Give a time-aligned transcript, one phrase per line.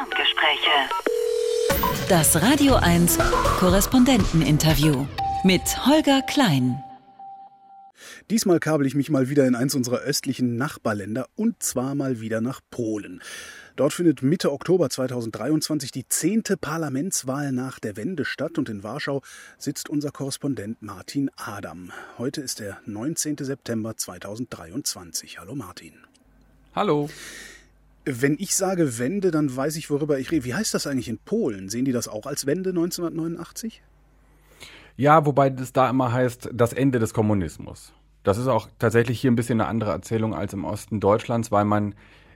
[0.00, 0.88] Ferngespräche.
[2.08, 3.18] Das Radio 1
[3.58, 5.06] Korrespondenteninterview
[5.44, 6.82] mit Holger Klein.
[8.30, 12.40] Diesmal kabel ich mich mal wieder in eins unserer östlichen Nachbarländer und zwar mal wieder
[12.40, 13.20] nach Polen.
[13.76, 19.20] Dort findet Mitte Oktober 2023 die zehnte Parlamentswahl nach der Wende statt und in Warschau
[19.58, 21.92] sitzt unser Korrespondent Martin Adam.
[22.16, 23.36] Heute ist der 19.
[23.38, 25.38] September 2023.
[25.38, 25.92] Hallo Martin.
[26.74, 27.10] Hallo.
[28.16, 30.44] Wenn ich sage Wende, dann weiß ich, worüber ich rede.
[30.44, 31.68] Wie heißt das eigentlich in Polen?
[31.68, 33.82] Sehen die das auch als Wende 1989?
[34.96, 37.92] Ja, wobei das da immer heißt, das Ende des Kommunismus.
[38.22, 41.64] Das ist auch tatsächlich hier ein bisschen eine andere Erzählung als im Osten Deutschlands, weil
[41.64, 41.94] man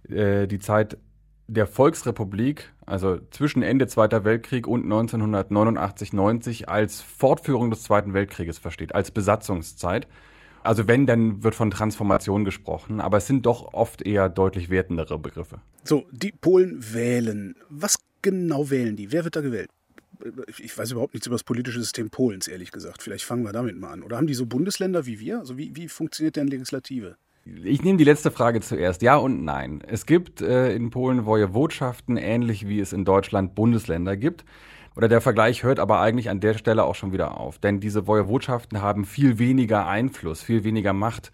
[0.08, 0.96] äh, die Zeit
[1.46, 8.58] der Volksrepublik, also zwischen Ende Zweiter Weltkrieg und 1989, 90 als Fortführung des Zweiten Weltkrieges
[8.58, 10.08] versteht, als Besatzungszeit.
[10.64, 15.18] Also wenn, dann wird von Transformation gesprochen, aber es sind doch oft eher deutlich wertendere
[15.18, 15.60] Begriffe.
[15.84, 17.54] So, die Polen wählen.
[17.68, 19.12] Was genau wählen die?
[19.12, 19.68] Wer wird da gewählt?
[20.58, 23.02] ich weiß überhaupt nichts über das politische System Polens, ehrlich gesagt.
[23.02, 24.02] Vielleicht fangen wir damit mal an.
[24.02, 25.40] Oder haben die so Bundesländer wie wir?
[25.40, 27.16] Also wie, wie funktioniert deren Legislative?
[27.44, 29.02] Ich nehme die letzte Frage zuerst.
[29.02, 29.82] Ja und nein.
[29.86, 34.44] Es gibt äh, in Polen Wojewodschaften, ähnlich wie es in Deutschland Bundesländer gibt.
[34.96, 37.58] Oder der Vergleich hört aber eigentlich an der Stelle auch schon wieder auf.
[37.58, 41.32] Denn diese Wojewodschaften haben viel weniger Einfluss, viel weniger Macht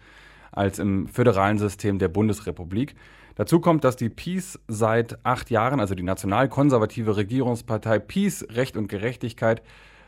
[0.51, 2.95] als im föderalen System der Bundesrepublik.
[3.35, 8.87] Dazu kommt, dass die Peace seit acht Jahren, also die nationalkonservative Regierungspartei Peace, Recht und
[8.87, 9.61] Gerechtigkeit,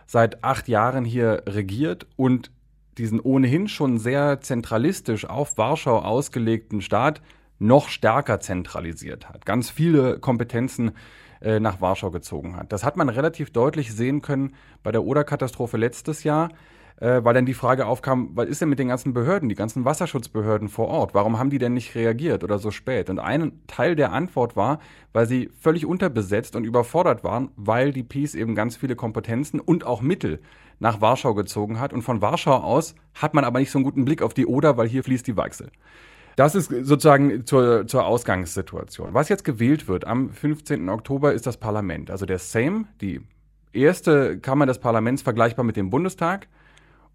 [0.05, 2.51] seit acht Jahren hier regiert und
[2.97, 7.21] diesen ohnehin schon sehr zentralistisch auf Warschau ausgelegten Staat
[7.59, 9.45] noch stärker zentralisiert hat.
[9.45, 10.91] Ganz viele Kompetenzen
[11.43, 12.71] äh, nach Warschau gezogen hat.
[12.71, 16.49] Das hat man relativ deutlich sehen können bei der Oder-Katastrophe letztes Jahr
[16.97, 19.83] äh, weil dann die Frage aufkam, was ist denn mit den ganzen Behörden, die ganzen
[19.85, 21.13] Wasserschutzbehörden vor Ort?
[21.13, 23.09] Warum haben die denn nicht reagiert oder so spät?
[23.09, 24.79] Und ein Teil der Antwort war,
[25.11, 29.85] weil sie völlig unterbesetzt und überfordert waren, weil die Peace eben ganz viele Kompetenzen und
[29.85, 30.39] auch Mittel
[30.79, 31.93] nach Warschau gezogen hat.
[31.93, 34.77] Und von Warschau aus hat man aber nicht so einen guten Blick auf die Oder,
[34.77, 35.71] weil hier fließt die Weichsel.
[36.35, 39.13] Das ist sozusagen zur, zur Ausgangssituation.
[39.13, 40.89] Was jetzt gewählt wird am 15.
[40.89, 43.21] Oktober ist das Parlament, also der Sejm, die
[43.71, 46.47] erste Kammer des Parlaments vergleichbar mit dem Bundestag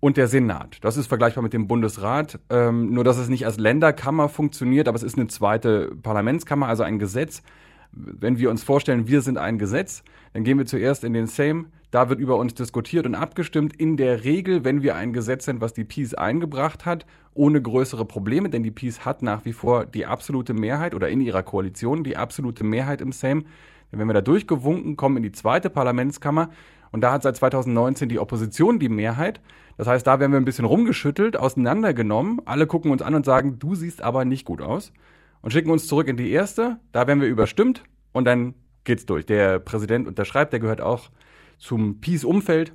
[0.00, 0.78] und der Senat.
[0.82, 4.96] Das ist vergleichbar mit dem Bundesrat, ähm, nur dass es nicht als Länderkammer funktioniert, aber
[4.96, 7.42] es ist eine zweite Parlamentskammer, also ein Gesetz.
[7.90, 11.66] Wenn wir uns vorstellen, wir sind ein Gesetz, dann gehen wir zuerst in den Sejm,
[11.90, 13.74] da wird über uns diskutiert und abgestimmt.
[13.76, 18.04] In der Regel, wenn wir ein Gesetz sind, was die Peace eingebracht hat, ohne größere
[18.04, 22.04] Probleme, denn die Peace hat nach wie vor die absolute Mehrheit oder in ihrer Koalition
[22.04, 23.46] die absolute Mehrheit im Sejm.
[23.90, 26.50] Wenn wir da durchgewunken, kommen in die zweite Parlamentskammer
[26.92, 29.40] und da hat seit 2019 die Opposition die Mehrheit.
[29.76, 32.40] Das heißt, da werden wir ein bisschen rumgeschüttelt, auseinandergenommen.
[32.44, 34.92] Alle gucken uns an und sagen, du siehst aber nicht gut aus.
[35.40, 36.78] Und schicken uns zurück in die erste.
[36.92, 39.24] Da werden wir überstimmt und dann geht's durch.
[39.24, 41.10] Der Präsident unterschreibt, der gehört auch
[41.58, 42.72] zum Peace-Umfeld.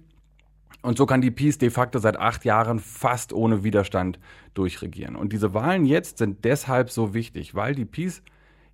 [0.81, 4.19] Und so kann die Peace de facto seit acht Jahren fast ohne Widerstand
[4.53, 5.15] durchregieren.
[5.15, 8.21] Und diese Wahlen jetzt sind deshalb so wichtig, weil die Peace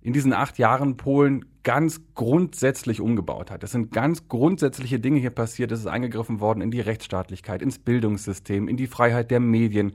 [0.02, 3.62] in diesen acht Jahren Polen ganz grundsätzlich umgebaut hat.
[3.62, 5.72] Es sind ganz grundsätzliche Dinge hier passiert.
[5.72, 9.92] Es ist eingegriffen worden in die Rechtsstaatlichkeit, ins Bildungssystem, in die Freiheit der Medien.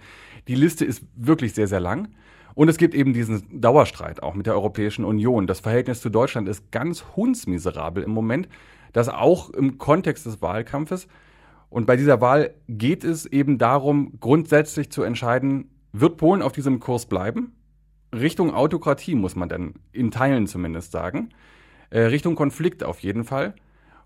[0.47, 2.09] Die Liste ist wirklich sehr, sehr lang.
[2.53, 5.47] Und es gibt eben diesen Dauerstreit auch mit der Europäischen Union.
[5.47, 8.47] Das Verhältnis zu Deutschland ist ganz hundsmiserabel im Moment.
[8.95, 11.09] Das auch im Kontext des Wahlkampfes.
[11.69, 16.79] Und bei dieser Wahl geht es eben darum, grundsätzlich zu entscheiden, wird Polen auf diesem
[16.79, 17.51] Kurs bleiben?
[18.13, 21.31] Richtung Autokratie, muss man dann in Teilen zumindest sagen.
[21.89, 23.53] Äh, Richtung Konflikt auf jeden Fall.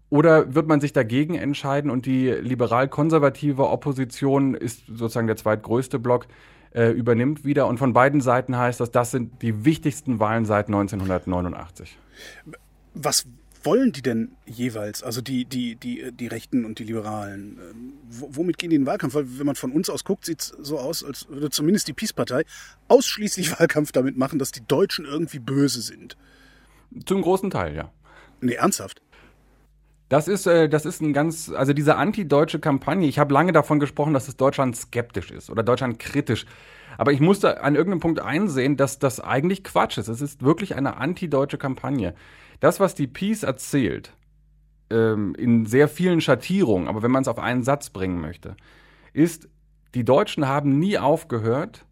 [0.10, 6.26] Oder wird man sich dagegen entscheiden und die liberal-konservative Opposition ist sozusagen der zweitgrößte Block,
[6.72, 7.68] äh, übernimmt wieder.
[7.68, 11.96] Und von beiden Seiten heißt das, das sind die wichtigsten Wahlen seit 1989.
[12.96, 13.28] Was
[13.64, 15.04] wollen die denn jeweils?
[15.04, 17.60] Also die, die, die, die Rechten und die Liberalen.
[17.72, 19.16] Ähm, womit gehen die in den Wahlkampf?
[19.16, 21.94] Weil wenn man von uns aus guckt, sieht es so aus, als würde zumindest die
[21.94, 22.44] Peace-Partei
[22.88, 26.18] ausschließlich Wahlkampf damit machen, dass die Deutschen irgendwie böse sind.
[27.06, 27.92] Zum großen Teil, ja.
[28.42, 29.02] Nee, ernsthaft.
[30.10, 33.80] Das ist, äh, das ist ein ganz, also diese antideutsche Kampagne, ich habe lange davon
[33.80, 36.48] gesprochen, dass es Deutschland skeptisch ist oder Deutschland kritisch.
[36.98, 40.08] Aber ich musste an irgendeinem Punkt einsehen, dass das eigentlich Quatsch ist.
[40.08, 42.16] Es ist wirklich eine antideutsche Kampagne.
[42.60, 44.14] Das, was die Peace erzählt,
[44.90, 48.56] ähm, in sehr vielen Schattierungen, aber wenn man es auf einen Satz bringen möchte,
[49.14, 49.48] ist,
[49.96, 51.86] die Deutschen haben nie aufgehört,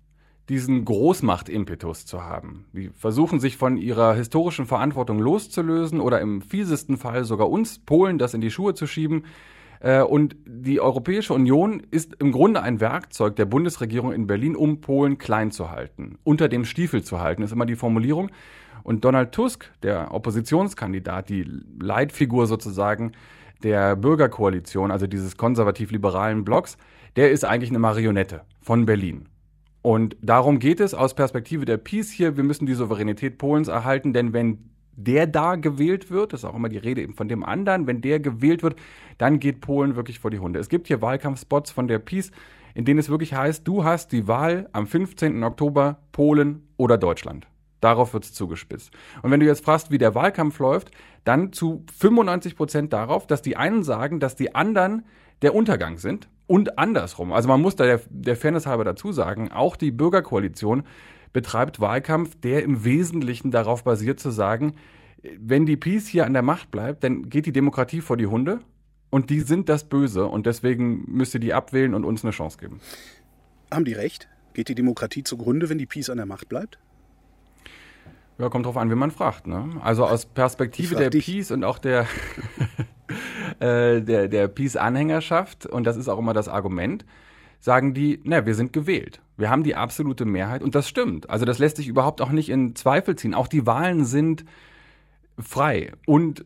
[0.50, 2.66] diesen Großmachtimpetus zu haben.
[2.72, 8.18] Die versuchen sich von ihrer historischen Verantwortung loszulösen oder im fiesesten Fall sogar uns, Polen,
[8.18, 9.25] das in die Schuhe zu schieben.
[9.80, 14.80] Äh, und die Europäische Union ist im Grunde ein Werkzeug der Bundesregierung in Berlin, um
[14.80, 18.31] Polen klein zu halten, unter dem Stiefel zu halten, ist immer die Formulierung.
[18.88, 21.45] Und Donald Tusk, der Oppositionskandidat, die
[21.78, 23.12] Leitfigur sozusagen
[23.62, 26.78] der Bürgerkoalition, also dieses konservativ-liberalen Blocks,
[27.18, 29.28] der ist eigentlich eine Marionette von Berlin.
[29.81, 32.38] Und darum geht es aus Perspektive der Peace hier.
[32.38, 36.56] Wir müssen die Souveränität Polens erhalten, denn wenn der da gewählt wird, das ist auch
[36.56, 38.78] immer die Rede eben von dem anderen, wenn der gewählt wird,
[39.18, 40.60] dann geht Polen wirklich vor die Hunde.
[40.60, 42.31] Es gibt hier Wahlkampfspots von der Peace,
[42.74, 45.44] in denen es wirklich heißt, du hast die Wahl am 15.
[45.44, 47.48] Oktober Polen oder Deutschland.
[47.80, 48.92] Darauf wird es zugespitzt.
[49.22, 50.92] Und wenn du jetzt fragst, wie der Wahlkampf läuft,
[51.24, 55.06] dann zu 95 Prozent darauf, dass die einen sagen, dass die anderen
[55.42, 57.34] der Untergang sind und andersrum.
[57.34, 60.84] Also man muss da der, der Fairness halber dazu sagen, auch die Bürgerkoalition
[61.34, 64.76] betreibt Wahlkampf, der im Wesentlichen darauf basiert zu sagen,
[65.38, 68.60] wenn die Peace hier an der Macht bleibt, dann geht die Demokratie vor die Hunde
[69.10, 72.58] und die sind das Böse und deswegen müsst ihr die abwählen und uns eine Chance
[72.58, 72.80] geben.
[73.72, 74.30] Haben die recht?
[74.54, 76.80] Geht die Demokratie zugrunde, wenn die Peace an der Macht bleibt?
[78.39, 79.48] Ja, kommt drauf an, wie man fragt.
[79.48, 79.69] Ne?
[79.81, 81.25] Also aus Perspektive der dich.
[81.25, 82.06] Peace und auch der,
[83.60, 87.06] äh, der, der Peace-Anhängerschaft, und das ist auch immer das Argument,
[87.60, 89.22] sagen die, na, wir sind gewählt.
[89.38, 91.30] Wir haben die absolute Mehrheit und das stimmt.
[91.30, 93.34] Also das lässt sich überhaupt auch nicht in Zweifel ziehen.
[93.34, 94.45] Auch die Wahlen sind
[95.40, 96.45] frei und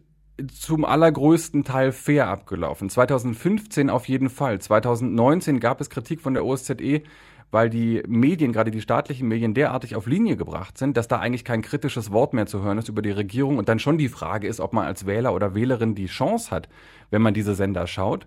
[0.53, 2.89] zum allergrößten Teil fair abgelaufen.
[2.89, 4.59] 2015 auf jeden Fall.
[4.59, 7.03] 2019 gab es Kritik von der OSZE,
[7.51, 11.45] weil die Medien, gerade die staatlichen Medien, derartig auf Linie gebracht sind, dass da eigentlich
[11.45, 14.47] kein kritisches Wort mehr zu hören ist über die Regierung und dann schon die Frage
[14.47, 16.69] ist, ob man als Wähler oder Wählerin die Chance hat,
[17.09, 18.25] wenn man diese Sender schaut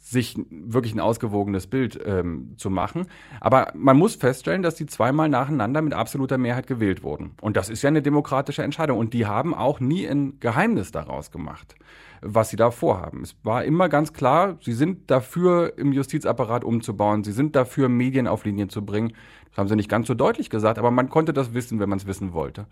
[0.00, 3.06] sich wirklich ein ausgewogenes Bild ähm, zu machen.
[3.40, 7.32] Aber man muss feststellen, dass die zweimal nacheinander mit absoluter Mehrheit gewählt wurden.
[7.40, 8.98] Und das ist ja eine demokratische Entscheidung.
[8.98, 11.74] Und die haben auch nie ein Geheimnis daraus gemacht,
[12.20, 13.22] was sie da vorhaben.
[13.22, 17.24] Es war immer ganz klar, sie sind dafür, im Justizapparat umzubauen.
[17.24, 19.12] Sie sind dafür, Medien auf Linien zu bringen.
[19.50, 21.98] Das haben sie nicht ganz so deutlich gesagt, aber man konnte das wissen, wenn man
[21.98, 22.66] es wissen wollte.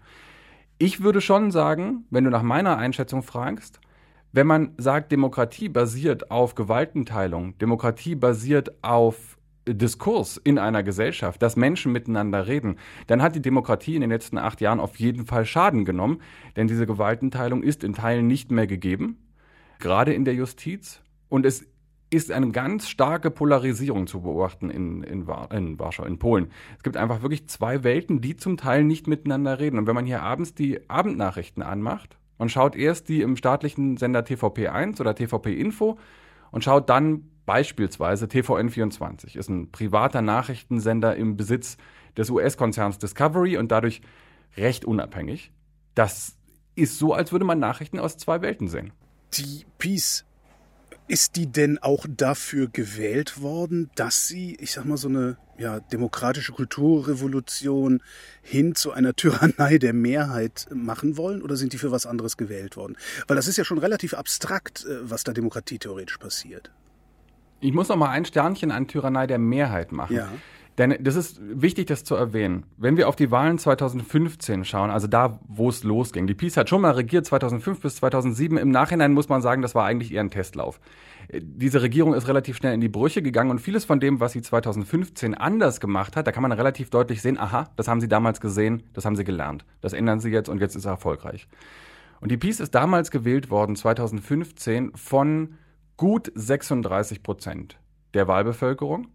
[0.78, 3.80] Ich würde schon sagen, wenn du nach meiner Einschätzung fragst,
[4.32, 11.56] wenn man sagt, Demokratie basiert auf Gewaltenteilung, Demokratie basiert auf Diskurs in einer Gesellschaft, dass
[11.56, 12.76] Menschen miteinander reden,
[13.06, 16.20] dann hat die Demokratie in den letzten acht Jahren auf jeden Fall Schaden genommen,
[16.54, 19.25] denn diese Gewaltenteilung ist in Teilen nicht mehr gegeben,
[19.78, 21.00] gerade in der Justiz.
[21.28, 21.66] Und es
[22.10, 26.50] ist eine ganz starke Polarisierung zu beobachten in, in, in, Warschau, in Polen.
[26.76, 29.78] Es gibt einfach wirklich zwei Welten, die zum Teil nicht miteinander reden.
[29.78, 34.20] Und wenn man hier abends die Abendnachrichten anmacht und schaut erst die im staatlichen Sender
[34.20, 35.98] TVP1 oder TVP Info
[36.52, 41.76] und schaut dann beispielsweise TVN24, ist ein privater Nachrichtensender im Besitz
[42.16, 44.00] des US-Konzerns Discovery und dadurch
[44.56, 45.52] recht unabhängig.
[45.94, 46.36] Das
[46.76, 48.92] ist so, als würde man Nachrichten aus zwei Welten sehen.
[49.38, 50.24] Die Peace
[51.08, 55.80] ist die denn auch dafür gewählt worden, dass sie, ich sag mal, so eine ja,
[55.80, 58.02] demokratische Kulturrevolution
[58.42, 61.42] hin zu einer Tyrannei der Mehrheit machen wollen?
[61.42, 62.96] Oder sind die für was anderes gewählt worden?
[63.26, 66.70] Weil das ist ja schon relativ abstrakt, äh, was da demokratietheoretisch passiert.
[67.60, 70.16] Ich muss noch mal ein Sternchen an Tyrannei der Mehrheit machen.
[70.16, 70.30] Ja.
[70.78, 72.66] Denn das ist wichtig, das zu erwähnen.
[72.76, 76.26] Wenn wir auf die Wahlen 2015 schauen, also da, wo es losging.
[76.26, 78.58] Die Peace hat schon mal regiert 2005 bis 2007.
[78.58, 80.78] Im Nachhinein muss man sagen, das war eigentlich eher ein Testlauf.
[81.32, 84.42] Diese Regierung ist relativ schnell in die Brüche gegangen und vieles von dem, was sie
[84.42, 88.40] 2015 anders gemacht hat, da kann man relativ deutlich sehen, aha, das haben sie damals
[88.40, 89.64] gesehen, das haben sie gelernt.
[89.80, 91.48] Das ändern sie jetzt und jetzt ist er erfolgreich.
[92.20, 95.54] Und die Peace ist damals gewählt worden, 2015, von
[95.96, 97.78] gut 36 Prozent
[98.14, 99.08] der Wahlbevölkerung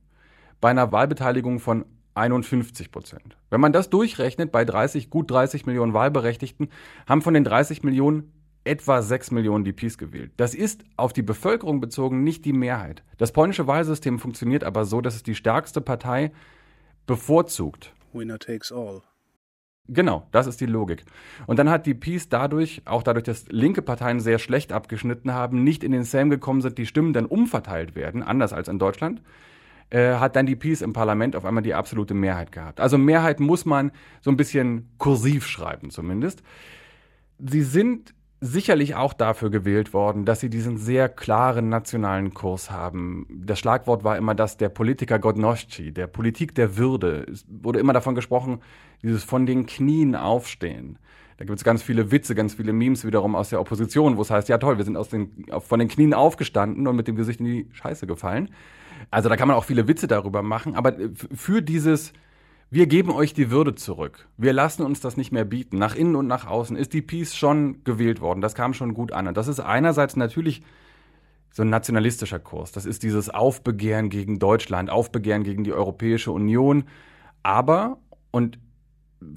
[0.62, 3.38] bei einer Wahlbeteiligung von 51 Prozent.
[3.50, 6.70] Wenn man das durchrechnet, bei 30, gut 30 Millionen Wahlberechtigten,
[7.08, 8.32] haben von den 30 Millionen
[8.64, 10.32] etwa 6 Millionen die Peace gewählt.
[10.38, 13.04] Das ist auf die Bevölkerung bezogen nicht die Mehrheit.
[13.18, 16.32] Das polnische Wahlsystem funktioniert aber so, dass es die stärkste Partei
[17.08, 17.94] bevorzugt.
[18.14, 19.02] Winner takes all.
[19.88, 21.04] Genau, das ist die Logik.
[21.48, 25.64] Und dann hat die Peace dadurch, auch dadurch, dass linke Parteien sehr schlecht abgeschnitten haben,
[25.64, 29.22] nicht in den Sejm gekommen sind, die Stimmen dann umverteilt werden, anders als in Deutschland,
[29.92, 32.80] äh, hat dann die Peace im Parlament auf einmal die absolute Mehrheit gehabt.
[32.80, 36.42] Also Mehrheit muss man so ein bisschen kursiv schreiben zumindest.
[37.38, 43.28] Sie sind sicherlich auch dafür gewählt worden, dass sie diesen sehr klaren nationalen Kurs haben.
[43.30, 47.28] Das Schlagwort war immer das der Politiker Godnosci, der Politik der Würde.
[47.32, 48.62] Es wurde immer davon gesprochen,
[49.04, 50.98] dieses von den Knien aufstehen.
[51.38, 54.32] Da gibt es ganz viele Witze, ganz viele Memes wiederum aus der Opposition, wo es
[54.32, 57.40] heißt, ja toll, wir sind aus den, von den Knien aufgestanden und mit dem Gesicht
[57.40, 58.50] in die Scheiße gefallen.
[59.10, 60.94] Also da kann man auch viele Witze darüber machen, aber
[61.34, 62.14] für dieses,
[62.70, 64.28] wir geben euch die Würde zurück.
[64.38, 65.78] Wir lassen uns das nicht mehr bieten.
[65.78, 68.42] Nach innen und nach außen ist die Peace schon gewählt worden.
[68.42, 69.28] Das kam schon gut an.
[69.28, 70.62] Und das ist einerseits natürlich
[71.52, 72.72] so ein nationalistischer Kurs.
[72.72, 76.86] Das ist dieses Aufbegehren gegen Deutschland, Aufbegehren gegen die Europäische Union.
[77.44, 77.98] Aber,
[78.32, 78.58] und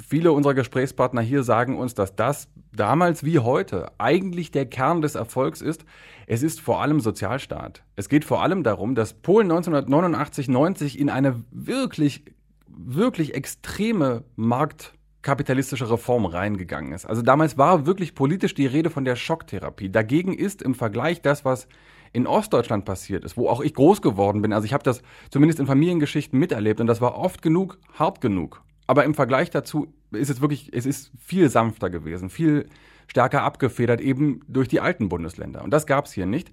[0.01, 5.15] viele unserer Gesprächspartner hier sagen uns, dass das damals wie heute eigentlich der Kern des
[5.15, 5.85] Erfolgs ist.
[6.27, 7.83] Es ist vor allem Sozialstaat.
[7.97, 12.25] Es geht vor allem darum, dass Polen 1989, 90 in eine wirklich,
[12.67, 17.07] wirklich extreme marktkapitalistische Reform reingegangen ist.
[17.07, 19.91] Also damals war wirklich politisch die Rede von der Schocktherapie.
[19.91, 21.69] Dagegen ist im Vergleich das, was
[22.15, 24.53] in Ostdeutschland passiert ist, wo auch ich groß geworden bin.
[24.53, 28.64] Also ich habe das zumindest in Familiengeschichten miterlebt und das war oft genug, hart genug.
[28.87, 32.67] Aber im Vergleich dazu ist es wirklich, es ist viel sanfter gewesen, viel
[33.07, 35.63] stärker abgefedert, eben durch die alten Bundesländer.
[35.63, 36.51] Und das gab es hier nicht.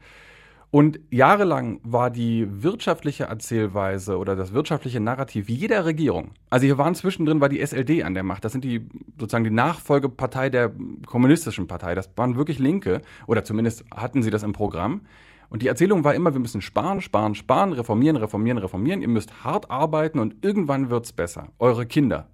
[0.72, 6.96] Und jahrelang war die wirtschaftliche Erzählweise oder das wirtschaftliche Narrativ jeder Regierung, also hier waren
[6.96, 8.88] zwischendrin war die SLD an der Macht, das sind die
[9.20, 10.72] sozusagen die Nachfolgepartei der
[11.06, 15.02] kommunistischen Partei, das waren wirklich Linke oder zumindest hatten sie das im Programm.
[15.52, 19.02] Und die Erzählung war immer, wir müssen sparen, sparen, sparen, reformieren, reformieren, reformieren.
[19.02, 21.50] Ihr müsst hart arbeiten und irgendwann wird's besser.
[21.60, 22.30] Eure Kinder,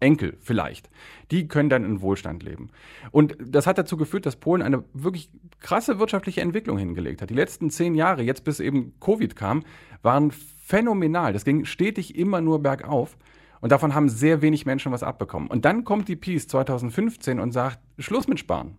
[0.00, 0.90] Enkel vielleicht,
[1.30, 2.68] die können dann in Wohlstand leben.
[3.10, 7.30] Und das hat dazu geführt, dass Polen eine wirklich krasse wirtschaftliche Entwicklung hingelegt hat.
[7.30, 9.64] Die letzten zehn Jahre, jetzt bis eben Covid kam,
[10.02, 11.32] waren phänomenal.
[11.32, 13.16] Das ging stetig immer nur bergauf.
[13.62, 15.48] Und davon haben sehr wenig Menschen was abbekommen.
[15.48, 18.76] Und dann kommt die Peace 2015 und sagt, Schluss mit Sparen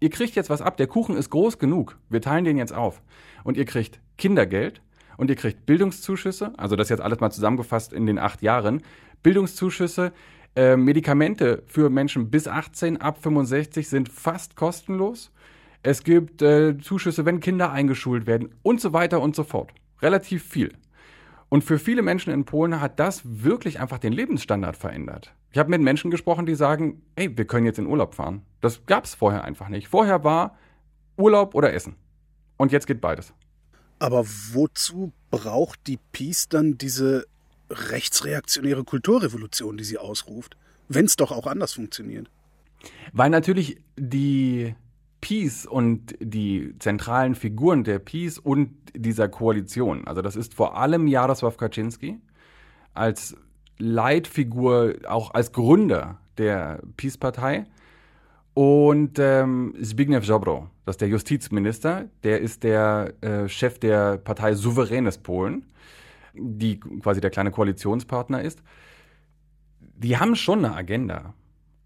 [0.00, 3.02] ihr kriegt jetzt was ab, der Kuchen ist groß genug, wir teilen den jetzt auf.
[3.44, 4.82] Und ihr kriegt Kindergeld
[5.16, 8.82] und ihr kriegt Bildungszuschüsse, also das jetzt alles mal zusammengefasst in den acht Jahren,
[9.22, 10.12] Bildungszuschüsse,
[10.56, 15.32] äh, Medikamente für Menschen bis 18, ab 65 sind fast kostenlos.
[15.82, 19.72] Es gibt äh, Zuschüsse, wenn Kinder eingeschult werden und so weiter und so fort.
[20.02, 20.72] Relativ viel.
[21.48, 25.34] Und für viele Menschen in Polen hat das wirklich einfach den Lebensstandard verändert.
[25.50, 28.42] Ich habe mit Menschen gesprochen, die sagen, ey, wir können jetzt in Urlaub fahren.
[28.60, 29.88] Das gab es vorher einfach nicht.
[29.88, 30.58] Vorher war
[31.16, 31.96] Urlaub oder Essen.
[32.56, 33.32] Und jetzt geht beides.
[33.98, 37.26] Aber wozu braucht die Peace dann diese
[37.70, 40.56] rechtsreaktionäre Kulturrevolution, die sie ausruft,
[40.88, 42.30] wenn es doch auch anders funktioniert?
[43.12, 44.74] Weil natürlich die
[45.20, 51.06] Peace und die zentralen Figuren der Peace und dieser Koalition, also das ist vor allem
[51.06, 52.20] Jarosław Kaczynski
[52.94, 53.36] als
[53.78, 57.66] Leitfigur, auch als Gründer der Peace-Partei
[58.54, 64.54] und ähm, Zbigniew Ziobro, das ist der Justizminister, der ist der äh, Chef der Partei
[64.54, 65.66] Souveränes Polen,
[66.34, 68.62] die quasi der kleine Koalitionspartner ist.
[69.80, 71.34] Die haben schon eine Agenda.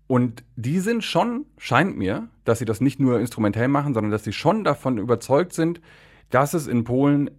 [0.06, 4.24] Und die sind schon, scheint mir, dass sie das nicht nur instrumentell machen, sondern dass
[4.24, 5.80] sie schon davon überzeugt sind,
[6.30, 7.30] dass es in Polen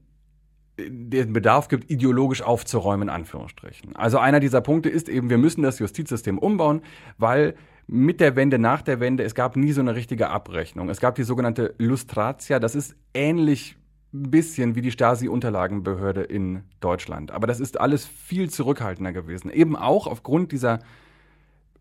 [0.77, 3.95] den Bedarf gibt, ideologisch aufzuräumen, in Anführungsstrichen.
[3.95, 6.81] Also einer dieser Punkte ist eben, wir müssen das Justizsystem umbauen,
[7.17, 10.89] weil mit der Wende, nach der Wende, es gab nie so eine richtige Abrechnung.
[10.89, 13.75] Es gab die sogenannte Lustratia, das ist ähnlich
[14.13, 17.31] ein bisschen wie die Stasi-Unterlagenbehörde in Deutschland.
[17.31, 19.49] Aber das ist alles viel zurückhaltender gewesen.
[19.49, 20.79] Eben auch aufgrund dieser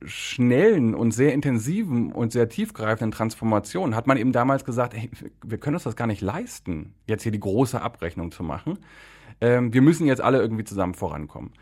[0.05, 5.11] schnellen und sehr intensiven und sehr tiefgreifenden Transformationen hat man eben damals gesagt, ey,
[5.45, 8.79] wir können uns das gar nicht leisten, jetzt hier die große Abrechnung zu machen.
[9.41, 11.53] Ähm, wir müssen jetzt alle irgendwie zusammen vorankommen.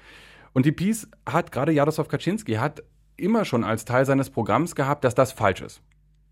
[0.52, 2.82] Und die Peace hat, gerade Jaroslaw Kaczynski, hat
[3.16, 5.82] immer schon als Teil seines Programms gehabt, dass das falsch ist.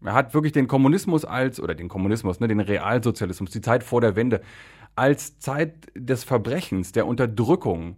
[0.02, 4.00] Er hat wirklich den Kommunismus als, oder den Kommunismus, ne, den Realsozialismus, die Zeit vor
[4.00, 4.40] der Wende,
[4.94, 7.96] als Zeit des Verbrechens, der Unterdrückung,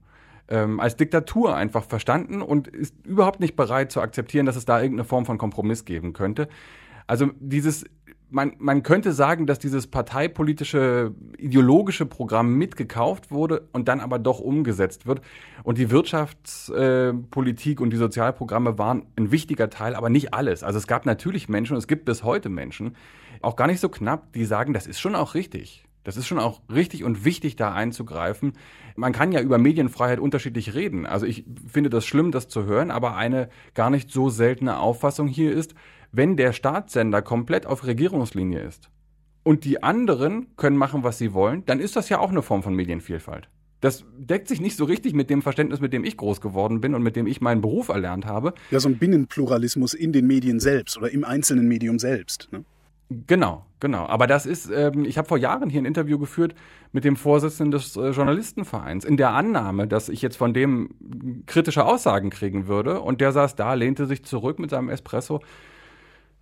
[0.50, 4.80] ähm, als Diktatur einfach verstanden und ist überhaupt nicht bereit zu akzeptieren, dass es da
[4.80, 6.48] irgendeine Form von Kompromiss geben könnte.
[7.06, 7.84] Also dieses
[8.30, 14.40] man, man könnte sagen, dass dieses parteipolitische, ideologische Programm mitgekauft wurde und dann aber doch
[14.40, 15.20] umgesetzt wird.
[15.62, 20.62] Und die Wirtschaftspolitik und die Sozialprogramme waren ein wichtiger Teil, aber nicht alles.
[20.62, 22.96] Also es gab natürlich Menschen, und es gibt bis heute Menschen,
[23.42, 25.84] auch gar nicht so knapp, die sagen, das ist schon auch richtig.
[26.04, 28.54] Das ist schon auch richtig und wichtig, da einzugreifen.
[28.96, 31.06] Man kann ja über Medienfreiheit unterschiedlich reden.
[31.06, 35.28] Also ich finde das schlimm, das zu hören, aber eine gar nicht so seltene Auffassung
[35.28, 35.74] hier ist,
[36.12, 38.90] wenn der Staatssender komplett auf Regierungslinie ist
[39.42, 42.62] und die anderen können machen, was sie wollen, dann ist das ja auch eine Form
[42.62, 43.48] von Medienvielfalt.
[43.80, 46.94] Das deckt sich nicht so richtig mit dem Verständnis, mit dem ich groß geworden bin
[46.94, 48.52] und mit dem ich meinen Beruf erlernt habe.
[48.70, 52.48] Ja, so ein Binnenpluralismus in den Medien selbst oder im einzelnen Medium selbst.
[52.52, 52.64] Ne?
[53.26, 54.06] Genau, genau.
[54.06, 56.54] Aber das ist, ähm, ich habe vor Jahren hier ein Interview geführt
[56.92, 60.90] mit dem Vorsitzenden des äh, Journalistenvereins, in der Annahme, dass ich jetzt von dem
[61.46, 63.00] kritische Aussagen kriegen würde.
[63.00, 65.40] Und der saß da, lehnte sich zurück mit seinem Espresso,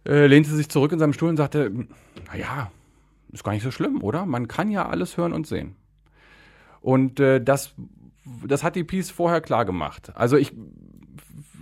[0.06, 1.72] äh, lehnte sich zurück in seinem Stuhl und sagte,
[2.30, 2.70] naja,
[3.32, 4.26] ist gar nicht so schlimm, oder?
[4.26, 5.74] Man kann ja alles hören und sehen.
[6.82, 7.74] Und äh, das,
[8.46, 10.12] das hat die Peace vorher klar gemacht.
[10.14, 10.52] Also ich,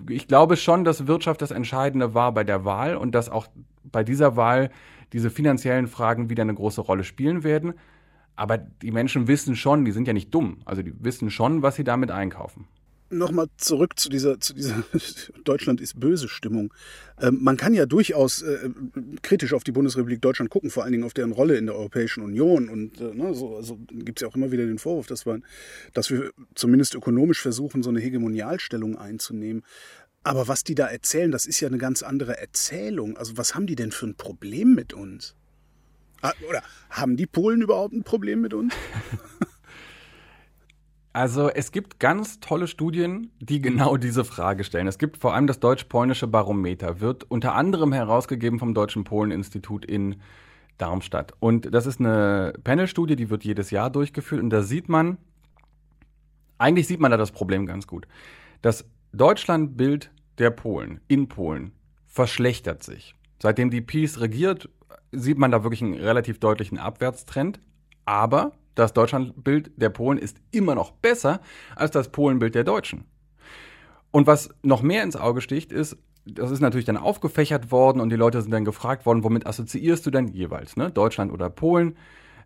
[0.09, 3.47] ich glaube schon, dass Wirtschaft das Entscheidende war bei der Wahl und dass auch
[3.85, 4.71] bei dieser Wahl
[5.13, 7.75] diese finanziellen Fragen wieder eine große Rolle spielen werden.
[8.35, 11.77] Aber die Menschen wissen schon, die sind ja nicht dumm, also die wissen schon, was
[11.77, 12.67] sie damit einkaufen.
[13.09, 14.85] nochmal zurück zu dieser, zu dieser
[15.45, 16.73] Deutschland ist böse Stimmung.
[17.21, 18.69] Ähm, man kann ja durchaus äh,
[19.23, 22.23] kritisch auf die Bundesrepublik Deutschland gucken, vor allen Dingen auf deren Rolle in der Europäischen
[22.23, 22.69] Union.
[22.69, 25.41] Und äh, ne, so, also gibt es ja auch immer wieder den Vorwurf, dass wir,
[25.95, 29.63] dass wir zumindest ökonomisch versuchen, so eine Hegemonialstellung einzunehmen.
[30.27, 33.17] Aber was die da erzählen, das ist ja eine ganz andere Erzählung.
[33.17, 35.37] Also was haben die denn für ein Problem mit uns?
[36.21, 38.75] Ah, oder haben die Polen überhaupt ein Problem mit uns?
[41.13, 44.87] Also es gibt ganz tolle Studien, die genau diese Frage stellen.
[44.87, 50.17] Es gibt vor allem das deutsch-polnische Barometer, wird unter anderem herausgegeben vom Deutschen Polen-Institut in
[50.77, 51.33] Darmstadt.
[51.41, 54.43] Und das ist eine Panelstudie, die wird jedes Jahr durchgeführt.
[54.43, 55.17] Und da sieht man,
[56.59, 58.07] eigentlich sieht man da das Problem ganz gut.
[58.61, 61.73] Das Deutschlandbild der Polen in Polen
[62.07, 63.15] verschlechtert sich.
[63.41, 64.69] Seitdem die Peace regiert,
[65.13, 67.61] sieht man da wirklich einen relativ deutlichen Abwärtstrend.
[68.05, 71.41] Aber das Deutschlandbild der Polen ist immer noch besser
[71.75, 73.05] als das Polenbild der Deutschen.
[74.11, 78.11] Und was noch mehr ins Auge sticht, ist, das ist natürlich dann aufgefächert worden und
[78.11, 80.91] die Leute sind dann gefragt worden, womit assoziierst du denn jeweils, ne?
[80.91, 81.97] Deutschland oder Polen?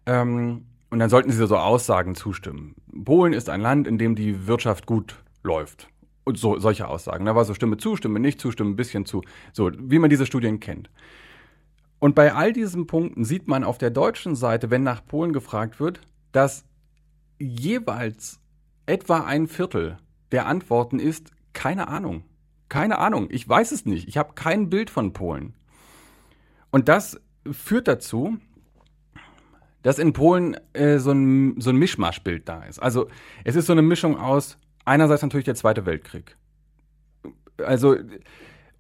[0.06, 2.74] Ähm, und dann sollten sie so Aussagen zustimmen.
[3.04, 5.88] Polen ist ein Land, in dem die Wirtschaft gut läuft.
[6.30, 7.24] Und so, solche Aussagen.
[7.24, 9.22] Da war so Stimme zu, Stimme nicht zu, Stimme ein bisschen zu.
[9.52, 10.88] So, wie man diese Studien kennt.
[11.98, 15.80] Und bei all diesen Punkten sieht man auf der deutschen Seite, wenn nach Polen gefragt
[15.80, 16.64] wird, dass
[17.40, 18.40] jeweils
[18.86, 19.98] etwa ein Viertel
[20.30, 22.22] der Antworten ist, keine Ahnung.
[22.68, 24.06] Keine Ahnung, ich weiß es nicht.
[24.06, 25.54] Ich habe kein Bild von Polen.
[26.70, 27.20] Und das
[27.50, 28.38] führt dazu,
[29.82, 32.78] dass in Polen äh, so ein, so ein Mischmaschbild da ist.
[32.78, 33.08] Also
[33.42, 34.58] es ist so eine Mischung aus
[34.90, 36.36] einerseits natürlich der Zweite Weltkrieg.
[37.64, 37.96] Also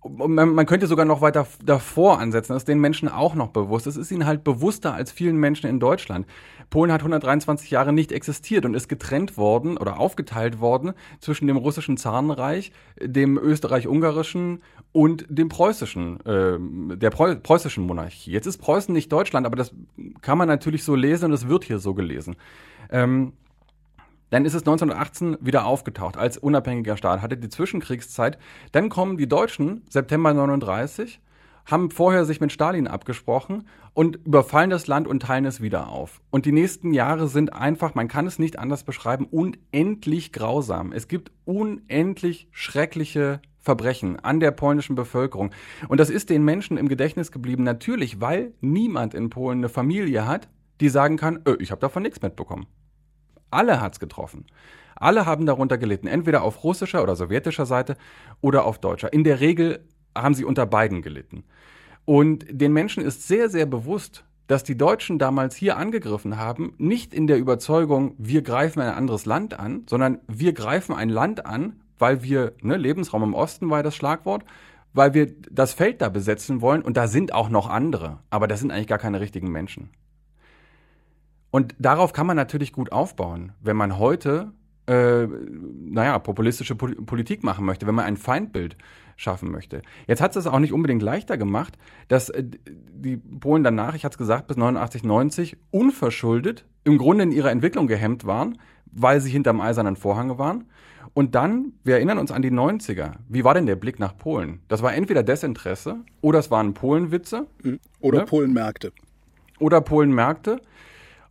[0.08, 3.86] man, man könnte sogar noch weiter davor ansetzen, das ist den Menschen auch noch bewusst.
[3.86, 6.26] Es ist ihnen halt bewusster als vielen Menschen in Deutschland.
[6.70, 11.56] Polen hat 123 Jahre nicht existiert und ist getrennt worden oder aufgeteilt worden zwischen dem
[11.56, 14.62] russischen Zarenreich, dem österreich-ungarischen
[14.92, 18.32] und dem preußischen, äh, der preußischen Monarchie.
[18.32, 19.74] Jetzt ist Preußen nicht Deutschland, aber das
[20.22, 22.36] kann man natürlich so lesen und es wird hier so gelesen.
[22.90, 23.34] Ähm,
[24.30, 28.38] dann ist es 1918 wieder aufgetaucht als unabhängiger Staat, hatte die Zwischenkriegszeit.
[28.72, 31.20] Dann kommen die Deutschen, September 39,
[31.66, 36.20] haben vorher sich mit Stalin abgesprochen und überfallen das Land und teilen es wieder auf.
[36.30, 40.92] Und die nächsten Jahre sind einfach, man kann es nicht anders beschreiben, unendlich grausam.
[40.92, 45.50] Es gibt unendlich schreckliche Verbrechen an der polnischen Bevölkerung.
[45.88, 50.26] Und das ist den Menschen im Gedächtnis geblieben, natürlich, weil niemand in Polen eine Familie
[50.26, 50.48] hat,
[50.80, 52.66] die sagen kann, öh, ich habe davon nichts mitbekommen.
[53.50, 54.46] Alle hat's getroffen.
[54.96, 57.96] Alle haben darunter gelitten, entweder auf russischer oder sowjetischer Seite
[58.40, 59.12] oder auf deutscher.
[59.12, 59.86] In der Regel
[60.16, 61.44] haben sie unter beiden gelitten.
[62.04, 67.14] Und den Menschen ist sehr, sehr bewusst, dass die Deutschen damals hier angegriffen haben, nicht
[67.14, 71.80] in der Überzeugung, wir greifen ein anderes Land an, sondern wir greifen ein Land an,
[71.98, 74.44] weil wir, ne, Lebensraum im Osten war das Schlagwort,
[74.92, 78.58] weil wir das Feld da besetzen wollen und da sind auch noch andere, aber das
[78.58, 79.90] sind eigentlich gar keine richtigen Menschen.
[81.50, 84.52] Und darauf kann man natürlich gut aufbauen, wenn man heute,
[84.86, 88.76] äh, naja, populistische Politik machen möchte, wenn man ein Feindbild
[89.16, 89.82] schaffen möchte.
[90.06, 91.76] Jetzt hat es auch nicht unbedingt leichter gemacht,
[92.08, 97.24] dass äh, die Polen danach, ich hatte es gesagt, bis 89, 90 unverschuldet im Grunde
[97.24, 100.64] in ihrer Entwicklung gehemmt waren, weil sie hinterm eisernen Vorhang waren.
[101.12, 103.14] Und dann, wir erinnern uns an die 90er.
[103.28, 104.60] Wie war denn der Blick nach Polen?
[104.68, 107.46] Das war entweder Desinteresse oder es waren Polenwitze.
[108.00, 108.24] Oder ne?
[108.24, 108.92] Polenmärkte.
[109.58, 110.60] Oder Polenmärkte.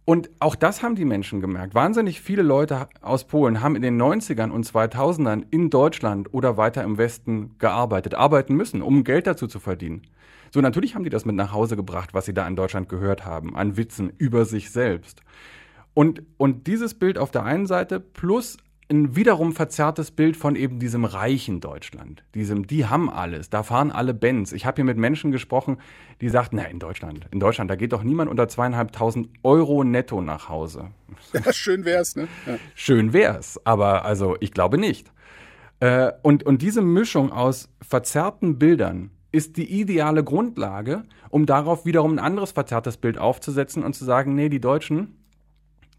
[0.09, 1.75] Und auch das haben die Menschen gemerkt.
[1.75, 6.83] Wahnsinnig viele Leute aus Polen haben in den 90ern und 2000ern in Deutschland oder weiter
[6.83, 10.01] im Westen gearbeitet, arbeiten müssen, um Geld dazu zu verdienen.
[10.49, 13.23] So, natürlich haben die das mit nach Hause gebracht, was sie da in Deutschland gehört
[13.23, 15.21] haben, an Witzen über sich selbst.
[15.93, 18.57] Und, und dieses Bild auf der einen Seite plus
[18.91, 22.23] ein wiederum verzerrtes Bild von eben diesem reichen Deutschland.
[22.33, 24.51] Diesem, die haben alles, da fahren alle Benz.
[24.51, 25.77] Ich habe hier mit Menschen gesprochen,
[26.21, 30.21] die sagten, na, in Deutschland, in Deutschland, da geht doch niemand unter zweieinhalbtausend Euro netto
[30.21, 30.91] nach Hause.
[31.33, 32.27] Ja, schön wär's, ne?
[32.47, 32.57] Ja.
[32.75, 35.11] Schön wär's, aber also ich glaube nicht.
[35.79, 42.13] Äh, und, und diese Mischung aus verzerrten Bildern ist die ideale Grundlage, um darauf wiederum
[42.13, 45.18] ein anderes verzerrtes Bild aufzusetzen und zu sagen, nee, die Deutschen,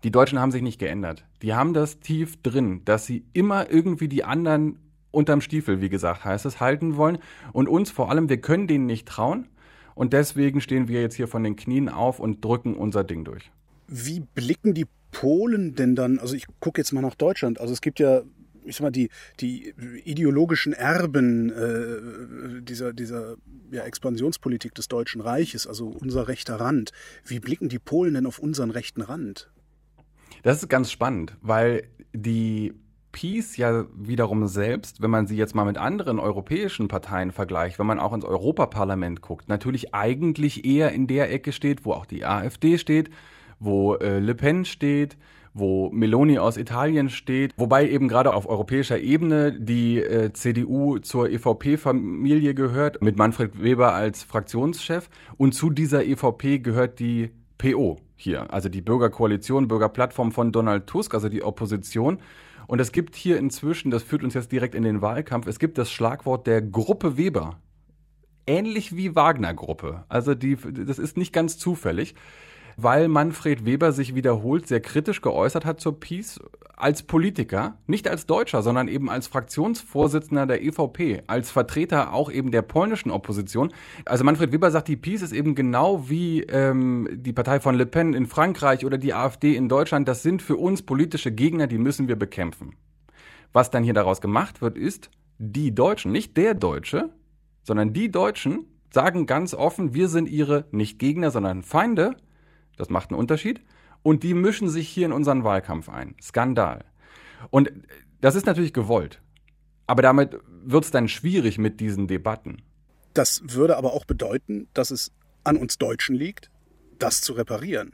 [0.05, 1.25] die Deutschen haben sich nicht geändert.
[1.43, 4.79] Die haben das tief drin, dass sie immer irgendwie die anderen
[5.11, 7.19] unterm Stiefel, wie gesagt, heißt es, halten wollen.
[7.53, 9.49] Und uns vor allem, wir können denen nicht trauen.
[9.95, 13.51] Und deswegen stehen wir jetzt hier von den Knien auf und drücken unser Ding durch.
[13.87, 16.19] Wie blicken die Polen denn dann?
[16.19, 17.61] Also ich gucke jetzt mal nach Deutschland.
[17.61, 18.23] Also es gibt ja,
[18.65, 19.11] ich sag mal, die,
[19.41, 23.35] die ideologischen Erben äh, dieser, dieser
[23.73, 26.93] ja, Expansionspolitik des Deutschen Reiches, also unser rechter Rand.
[27.27, 29.51] Wie blicken die Polen denn auf unseren rechten Rand?
[30.43, 32.73] Das ist ganz spannend, weil die
[33.13, 37.87] Peace ja wiederum selbst, wenn man sie jetzt mal mit anderen europäischen Parteien vergleicht, wenn
[37.87, 42.25] man auch ins Europaparlament guckt, natürlich eigentlich eher in der Ecke steht, wo auch die
[42.25, 43.11] AfD steht,
[43.59, 45.17] wo äh, Le Pen steht,
[45.53, 51.29] wo Meloni aus Italien steht, wobei eben gerade auf europäischer Ebene die äh, CDU zur
[51.29, 55.11] EVP-Familie gehört, mit Manfred Weber als Fraktionschef.
[55.37, 61.15] Und zu dieser EVP gehört die PO hier, also die Bürgerkoalition, Bürgerplattform von Donald Tusk,
[61.15, 62.19] also die Opposition.
[62.67, 65.79] Und es gibt hier inzwischen, das führt uns jetzt direkt in den Wahlkampf, es gibt
[65.79, 67.59] das Schlagwort der Gruppe Weber.
[68.47, 70.05] Ähnlich wie Wagner-Gruppe.
[70.09, 72.15] Also die, das ist nicht ganz zufällig,
[72.77, 76.41] weil Manfred Weber sich wiederholt sehr kritisch geäußert hat zur Peace
[76.77, 82.51] als Politiker, nicht als Deutscher, sondern eben als Fraktionsvorsitzender der EVP, als Vertreter auch eben
[82.51, 83.73] der polnischen Opposition.
[84.07, 87.87] Also Manfred Weber sagt, die Peace ist eben genau wie ähm, die Partei von Le
[87.87, 90.09] Pen in Frankreich oder die AfD in Deutschland.
[90.09, 92.77] Das sind für uns politische Gegner, die müssen wir bekämpfen.
[93.53, 97.11] Was dann hier daraus gemacht wird, ist, die Deutschen, nicht der Deutsche,
[97.63, 102.17] sondern die Deutschen sagen ganz offen, wir sind ihre nicht Gegner, sondern Feinde.
[102.81, 103.61] Das macht einen Unterschied
[104.03, 106.15] und die mischen sich hier in unseren Wahlkampf ein.
[106.21, 106.85] Skandal.
[107.51, 107.71] Und
[108.21, 109.21] das ist natürlich gewollt.
[109.87, 112.63] Aber damit wird es dann schwierig mit diesen Debatten.
[113.13, 115.13] Das würde aber auch bedeuten, dass es
[115.45, 116.51] an uns Deutschen liegt,
[116.99, 117.93] das zu reparieren.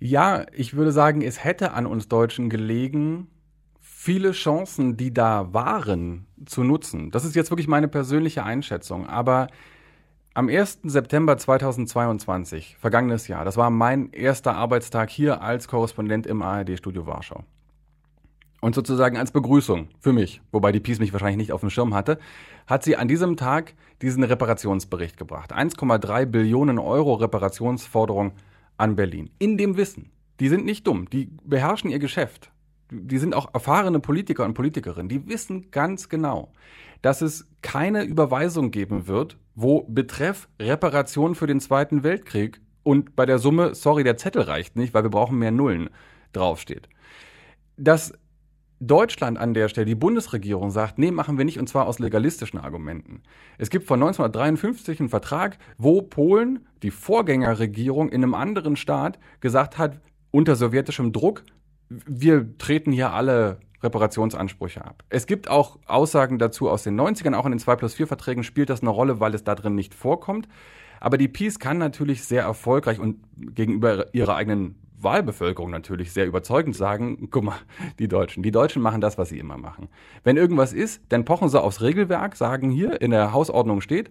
[0.00, 3.28] Ja, ich würde sagen, es hätte an uns Deutschen gelegen,
[3.80, 7.10] viele Chancen, die da waren, zu nutzen.
[7.10, 9.06] Das ist jetzt wirklich meine persönliche Einschätzung.
[9.06, 9.48] Aber
[10.34, 10.80] am 1.
[10.84, 17.44] September 2022, vergangenes Jahr, das war mein erster Arbeitstag hier als Korrespondent im ARD-Studio Warschau.
[18.60, 21.94] Und sozusagen als Begrüßung für mich, wobei die Peace mich wahrscheinlich nicht auf dem Schirm
[21.94, 22.18] hatte,
[22.66, 25.52] hat sie an diesem Tag diesen Reparationsbericht gebracht.
[25.52, 28.32] 1,3 Billionen Euro Reparationsforderung
[28.76, 29.30] an Berlin.
[29.38, 30.10] In dem Wissen.
[30.40, 32.52] Die sind nicht dumm, die beherrschen ihr Geschäft.
[32.90, 35.08] Die sind auch erfahrene Politiker und Politikerinnen.
[35.08, 36.52] Die wissen ganz genau,
[37.02, 43.26] dass es keine Überweisung geben wird, wo Betreff Reparation für den Zweiten Weltkrieg und bei
[43.26, 45.90] der Summe, sorry, der Zettel reicht nicht, weil wir brauchen mehr Nullen,
[46.32, 46.88] draufsteht.
[47.76, 48.12] Dass
[48.82, 52.58] Deutschland an der Stelle, die Bundesregierung sagt, nee, machen wir nicht, und zwar aus legalistischen
[52.58, 53.22] Argumenten.
[53.58, 59.76] Es gibt von 1953 einen Vertrag, wo Polen, die Vorgängerregierung in einem anderen Staat, gesagt
[59.76, 61.44] hat, unter sowjetischem Druck,
[61.90, 65.04] wir treten hier alle Reparationsansprüche ab.
[65.08, 68.44] Es gibt auch Aussagen dazu aus den 90ern, auch in den 2 plus 4 Verträgen
[68.44, 70.48] spielt das eine Rolle, weil es da drin nicht vorkommt.
[71.00, 76.76] Aber die Peace kann natürlich sehr erfolgreich und gegenüber ihrer eigenen Wahlbevölkerung natürlich sehr überzeugend
[76.76, 77.56] sagen, guck mal,
[77.98, 79.88] die Deutschen, die Deutschen machen das, was sie immer machen.
[80.24, 84.10] Wenn irgendwas ist, dann pochen sie aufs Regelwerk, sagen hier in der Hausordnung steht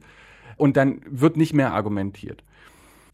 [0.58, 2.44] und dann wird nicht mehr argumentiert.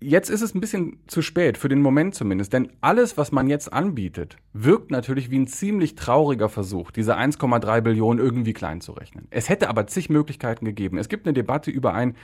[0.01, 3.47] Jetzt ist es ein bisschen zu spät, für den Moment zumindest, denn alles, was man
[3.47, 8.91] jetzt anbietet, wirkt natürlich wie ein ziemlich trauriger Versuch, diese 1,3 Billionen irgendwie klein zu
[8.91, 9.27] rechnen.
[9.31, 10.97] Es hätte aber zig Möglichkeiten gegeben.
[10.97, 12.15] Es gibt eine Debatte über ein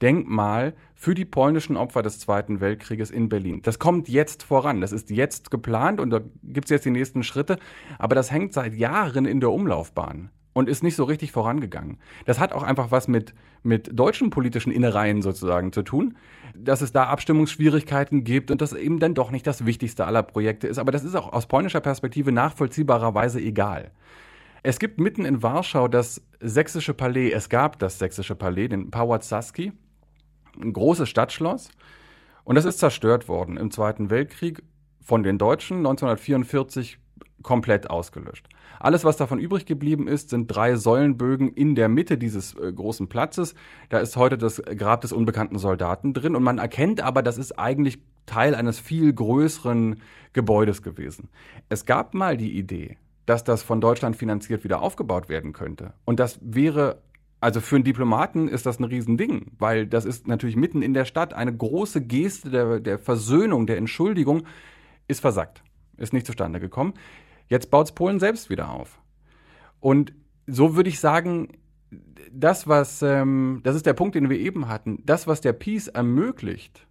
[0.00, 3.62] Denkmal für die polnischen Opfer des Zweiten Weltkrieges in Berlin.
[3.62, 7.22] Das kommt jetzt voran, das ist jetzt geplant und da gibt es jetzt die nächsten
[7.24, 7.58] Schritte,
[7.98, 11.98] aber das hängt seit Jahren in der Umlaufbahn und ist nicht so richtig vorangegangen.
[12.26, 16.16] Das hat auch einfach was mit, mit deutschen politischen Innereien sozusagen zu tun,
[16.52, 20.66] dass es da Abstimmungsschwierigkeiten gibt und das eben dann doch nicht das wichtigste aller Projekte
[20.66, 20.78] ist.
[20.78, 23.92] Aber das ist auch aus polnischer Perspektive nachvollziehbarerweise egal.
[24.64, 29.22] Es gibt mitten in Warschau das sächsische Palais, es gab das sächsische Palais, den Pałac
[29.22, 29.70] Saski,
[30.60, 31.70] ein großes Stadtschloss.
[32.42, 34.64] Und das ist zerstört worden im Zweiten Weltkrieg
[35.00, 36.98] von den Deutschen 1944
[37.44, 38.48] komplett ausgelöscht.
[38.80, 43.08] Alles, was davon übrig geblieben ist, sind drei Säulenbögen in der Mitte dieses äh, großen
[43.08, 43.54] Platzes.
[43.88, 47.58] Da ist heute das Grab des unbekannten Soldaten drin und man erkennt aber, das ist
[47.58, 50.00] eigentlich Teil eines viel größeren
[50.32, 51.28] Gebäudes gewesen.
[51.68, 55.94] Es gab mal die Idee, dass das von Deutschland finanziert wieder aufgebaut werden könnte.
[56.04, 57.02] Und das wäre
[57.40, 61.04] also für einen Diplomaten ist das ein Riesending, weil das ist natürlich mitten in der
[61.04, 64.42] Stadt eine große Geste der, der Versöhnung, der Entschuldigung,
[65.06, 65.62] ist versackt,
[65.96, 66.94] ist nicht zustande gekommen.
[67.48, 69.00] Jetzt baut es Polen selbst wieder auf.
[69.80, 70.12] Und
[70.46, 71.48] so würde ich sagen,
[72.30, 75.88] das, was, ähm, das ist der Punkt, den wir eben hatten, das, was der Peace
[75.88, 76.86] ermöglicht,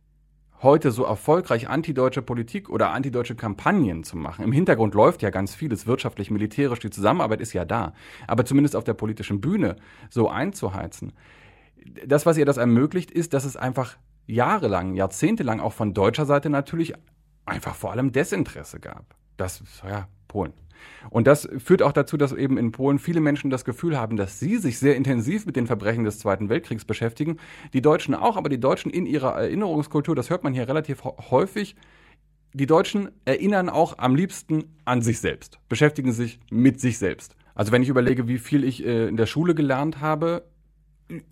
[0.61, 4.43] heute so erfolgreich antideutsche Politik oder antideutsche Kampagnen zu machen.
[4.43, 7.93] Im Hintergrund läuft ja ganz vieles wirtschaftlich, militärisch, die Zusammenarbeit ist ja da.
[8.25, 9.75] Aber zumindest auf der politischen Bühne
[10.09, 11.13] so einzuheizen.
[12.05, 16.49] Das, was ihr das ermöglicht, ist, dass es einfach jahrelang, jahrzehntelang auch von deutscher Seite
[16.49, 16.93] natürlich
[17.45, 19.15] einfach vor allem Desinteresse gab.
[19.37, 20.53] Das, ja, Polen.
[21.09, 24.39] Und das führt auch dazu, dass eben in Polen viele Menschen das Gefühl haben, dass
[24.39, 27.37] sie sich sehr intensiv mit den Verbrechen des Zweiten Weltkriegs beschäftigen.
[27.73, 31.75] Die Deutschen auch, aber die Deutschen in ihrer Erinnerungskultur, das hört man hier relativ häufig,
[32.53, 37.35] die Deutschen erinnern auch am liebsten an sich selbst, beschäftigen sich mit sich selbst.
[37.55, 40.43] Also wenn ich überlege, wie viel ich äh, in der Schule gelernt habe,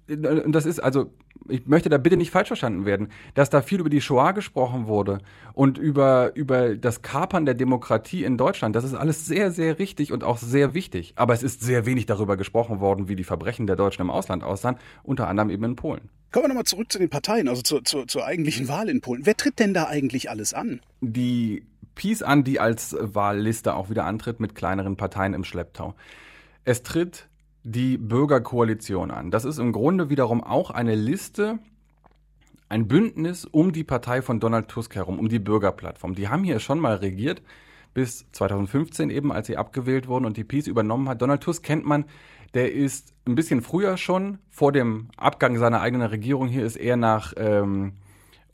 [0.08, 1.14] und das ist also,
[1.48, 4.88] ich möchte da bitte nicht falsch verstanden werden, dass da viel über die Shoah gesprochen
[4.88, 5.20] wurde
[5.54, 8.76] und über, über das Kapern der Demokratie in Deutschland.
[8.76, 11.14] Das ist alles sehr, sehr richtig und auch sehr wichtig.
[11.16, 14.44] Aber es ist sehr wenig darüber gesprochen worden, wie die Verbrechen der Deutschen im Ausland
[14.44, 16.10] aussahen, unter anderem eben in Polen.
[16.32, 19.26] Kommen wir nochmal zurück zu den Parteien, also zur, zur, zur eigentlichen Wahl in Polen.
[19.26, 20.82] Wer tritt denn da eigentlich alles an?
[21.02, 25.96] Die PiS an, die als Wahlliste auch wieder antritt mit kleineren Parteien im Schlepptau.
[26.66, 27.30] Es tritt
[27.66, 29.32] die Bürgerkoalition an.
[29.32, 31.58] Das ist im Grunde wiederum auch eine Liste,
[32.70, 36.14] ein Bündnis um die Partei von Donald Tusk herum, um die Bürgerplattform.
[36.14, 37.42] Die haben hier schon mal regiert,
[37.96, 41.24] bis 2015 eben, als sie abgewählt wurden und die Peace übernommen hat.
[41.24, 42.06] Donald Tusk kennt man,
[42.54, 46.98] der ist ein bisschen früher schon, vor dem Abgang seiner eigenen Regierung hier, ist er
[46.98, 47.94] nach ähm,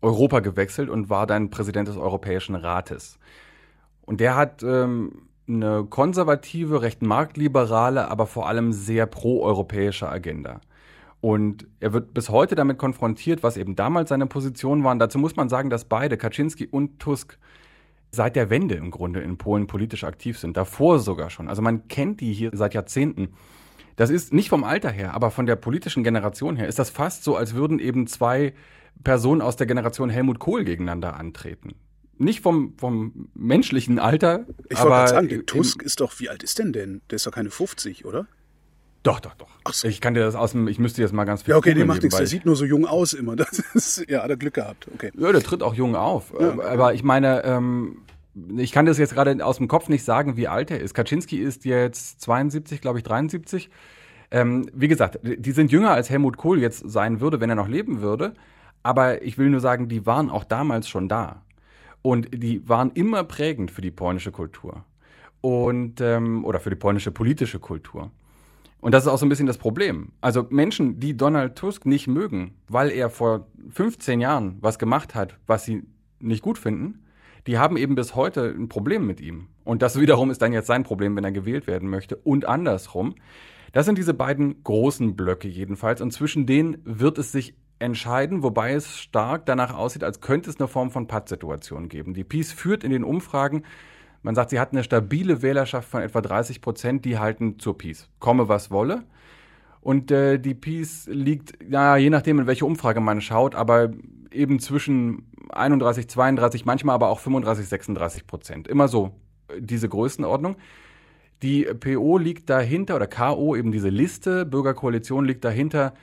[0.01, 3.19] Europa gewechselt und war dann Präsident des Europäischen Rates.
[4.03, 10.61] Und der hat ähm, eine konservative, recht marktliberale, aber vor allem sehr proeuropäische Agenda.
[11.21, 14.97] Und er wird bis heute damit konfrontiert, was eben damals seine Positionen waren.
[14.97, 17.37] Dazu muss man sagen, dass beide, Kaczynski und Tusk,
[18.11, 20.57] seit der Wende im Grunde in Polen politisch aktiv sind.
[20.57, 21.47] Davor sogar schon.
[21.47, 23.29] Also man kennt die hier seit Jahrzehnten.
[23.95, 27.23] Das ist nicht vom Alter her, aber von der politischen Generation her ist das fast
[27.23, 28.53] so, als würden eben zwei
[29.03, 31.75] Personen aus der Generation Helmut Kohl gegeneinander antreten
[32.21, 34.45] nicht vom, vom menschlichen Alter.
[34.69, 37.01] Ich wollte gerade sagen, der Tusk ist doch, wie alt ist denn denn?
[37.09, 38.27] Der ist doch keine 50, oder?
[39.03, 39.49] Doch, doch, doch.
[39.63, 39.87] Ach so.
[39.87, 41.53] Ich kann dir das aus dem, ich müsste jetzt mal ganz viel.
[41.53, 43.35] Ja, okay, der macht nichts, der sieht nur so jung aus immer.
[43.41, 45.11] Das ist, ja, hat er Glück gehabt, okay.
[45.17, 46.31] Ja, der tritt auch jung auf.
[46.39, 46.67] Ja, okay.
[46.67, 47.97] Aber ich meine, ähm,
[48.57, 50.93] ich kann das jetzt gerade aus dem Kopf nicht sagen, wie alt er ist.
[50.93, 53.69] Kaczynski ist jetzt 72, glaube ich, 73.
[54.29, 57.67] Ähm, wie gesagt, die sind jünger als Helmut Kohl jetzt sein würde, wenn er noch
[57.67, 58.33] leben würde.
[58.83, 61.41] Aber ich will nur sagen, die waren auch damals schon da.
[62.01, 64.85] Und die waren immer prägend für die polnische Kultur.
[65.41, 68.11] Und, ähm, oder für die polnische politische Kultur.
[68.79, 70.11] Und das ist auch so ein bisschen das Problem.
[70.21, 75.37] Also Menschen, die Donald Tusk nicht mögen, weil er vor 15 Jahren was gemacht hat,
[75.45, 75.83] was sie
[76.19, 77.05] nicht gut finden,
[77.47, 79.47] die haben eben bis heute ein Problem mit ihm.
[79.63, 82.15] Und das wiederum ist dann jetzt sein Problem, wenn er gewählt werden möchte.
[82.17, 83.15] Und andersrum.
[83.71, 86.01] Das sind diese beiden großen Blöcke jedenfalls.
[86.01, 90.59] Und zwischen denen wird es sich entscheiden, wobei es stark danach aussieht, als könnte es
[90.59, 92.13] eine Form von Pattsituation geben.
[92.13, 93.63] Die Peace führt in den Umfragen,
[94.23, 98.07] man sagt, sie hat eine stabile Wählerschaft von etwa 30 Prozent, die halten zur Peace.
[98.19, 99.03] Komme, was wolle.
[99.81, 103.89] Und äh, die Peace liegt, ja, je nachdem, in welche Umfrage man schaut, aber
[104.31, 108.67] eben zwischen 31, 32, manchmal aber auch 35, 36 Prozent.
[108.67, 109.11] Immer so
[109.47, 110.55] äh, diese Größenordnung.
[111.41, 115.93] Die PO liegt dahinter, oder KO, eben diese Liste, Bürgerkoalition liegt dahinter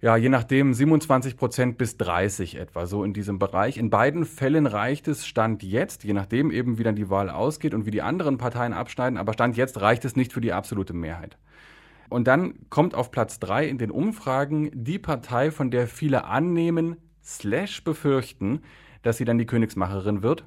[0.00, 3.76] ja, je nachdem 27 Prozent bis 30 etwa, so in diesem Bereich.
[3.76, 7.74] In beiden Fällen reicht es Stand jetzt, je nachdem eben wie dann die Wahl ausgeht
[7.74, 10.94] und wie die anderen Parteien abschneiden, aber Stand jetzt reicht es nicht für die absolute
[10.94, 11.36] Mehrheit.
[12.08, 16.96] Und dann kommt auf Platz drei in den Umfragen die Partei, von der viele annehmen,
[17.22, 18.62] slash befürchten,
[19.02, 20.44] dass sie dann die Königsmacherin wird.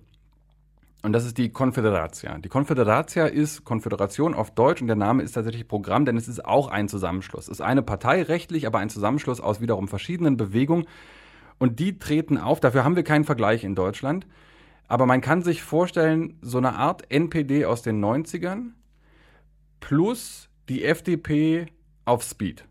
[1.04, 2.38] Und das ist die Konföderatia.
[2.38, 6.46] Die Konföderatia ist Konföderation auf Deutsch und der Name ist tatsächlich Programm, denn es ist
[6.46, 7.46] auch ein Zusammenschluss.
[7.46, 10.86] Es ist eine Partei rechtlich, aber ein Zusammenschluss aus wiederum verschiedenen Bewegungen.
[11.58, 12.60] Und die treten auf.
[12.60, 14.28] Dafür haben wir keinen Vergleich in Deutschland.
[14.88, 18.72] Aber man kann sich vorstellen, so eine Art NPD aus den 90ern
[19.80, 21.68] plus die FDP
[22.06, 22.66] auf Speed.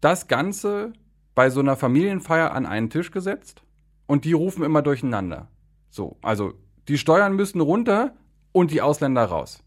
[0.00, 0.92] Das Ganze
[1.34, 3.62] bei so einer Familienfeier an einen Tisch gesetzt
[4.06, 5.48] und die rufen immer durcheinander.
[5.90, 6.54] So, also
[6.88, 8.14] die Steuern müssen runter
[8.52, 9.62] und die Ausländer raus.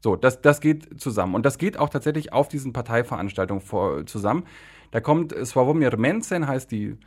[0.00, 1.34] So, das, das geht zusammen.
[1.34, 4.44] Und das geht auch tatsächlich auf diesen Parteiveranstaltungen vor, zusammen.
[4.90, 6.98] Da kommt Sławomir Mencen, heißt die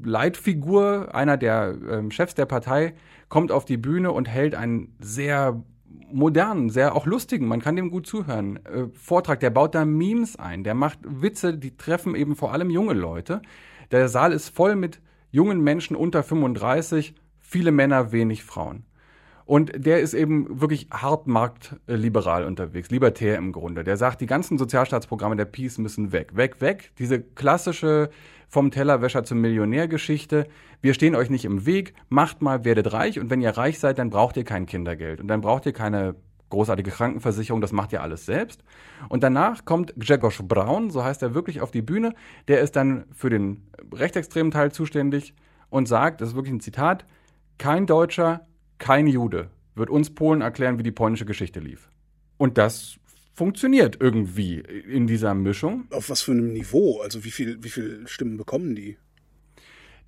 [0.00, 2.94] Leitfigur, einer der äh, Chefs der Partei,
[3.28, 5.62] kommt auf die Bühne und hält einen sehr
[6.12, 9.40] modernen, sehr auch lustigen, man kann dem gut zuhören, äh, Vortrag.
[9.40, 13.42] Der baut da Memes ein, der macht Witze, die treffen eben vor allem junge Leute.
[13.90, 18.84] Der Saal ist voll mit jungen Menschen unter 35, viele Männer, wenig Frauen.
[19.48, 23.82] Und der ist eben wirklich hart marktliberal unterwegs, libertär im Grunde.
[23.82, 26.92] Der sagt, die ganzen Sozialstaatsprogramme der Peace müssen weg, weg, weg.
[26.98, 28.10] Diese klassische
[28.46, 30.48] vom Tellerwäscher zum Millionär-Geschichte.
[30.82, 33.98] Wir stehen euch nicht im Weg, macht mal, werdet reich und wenn ihr reich seid,
[33.98, 36.14] dann braucht ihr kein Kindergeld und dann braucht ihr keine
[36.50, 38.62] großartige Krankenversicherung, das macht ihr alles selbst.
[39.08, 42.12] Und danach kommt Grzegorz Braun, so heißt er wirklich auf die Bühne,
[42.48, 45.32] der ist dann für den rechtsextremen Teil zuständig
[45.70, 47.06] und sagt, das ist wirklich ein Zitat,
[47.56, 48.46] kein Deutscher,
[48.78, 51.88] kein Jude wird uns Polen erklären, wie die polnische Geschichte lief.
[52.36, 52.98] Und das
[53.34, 55.86] funktioniert irgendwie in dieser Mischung.
[55.90, 57.00] Auf was für einem Niveau?
[57.00, 58.98] Also wie viel, wie viel Stimmen bekommen die?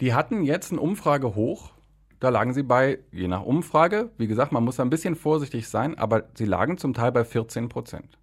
[0.01, 1.73] Die hatten jetzt eine Umfrage hoch
[2.19, 5.97] Da lagen sie bei, je nach Umfrage, wie gesagt, man muss ein bisschen vorsichtig sein,
[5.97, 8.19] aber sie lagen zum Teil bei 14 Prozent.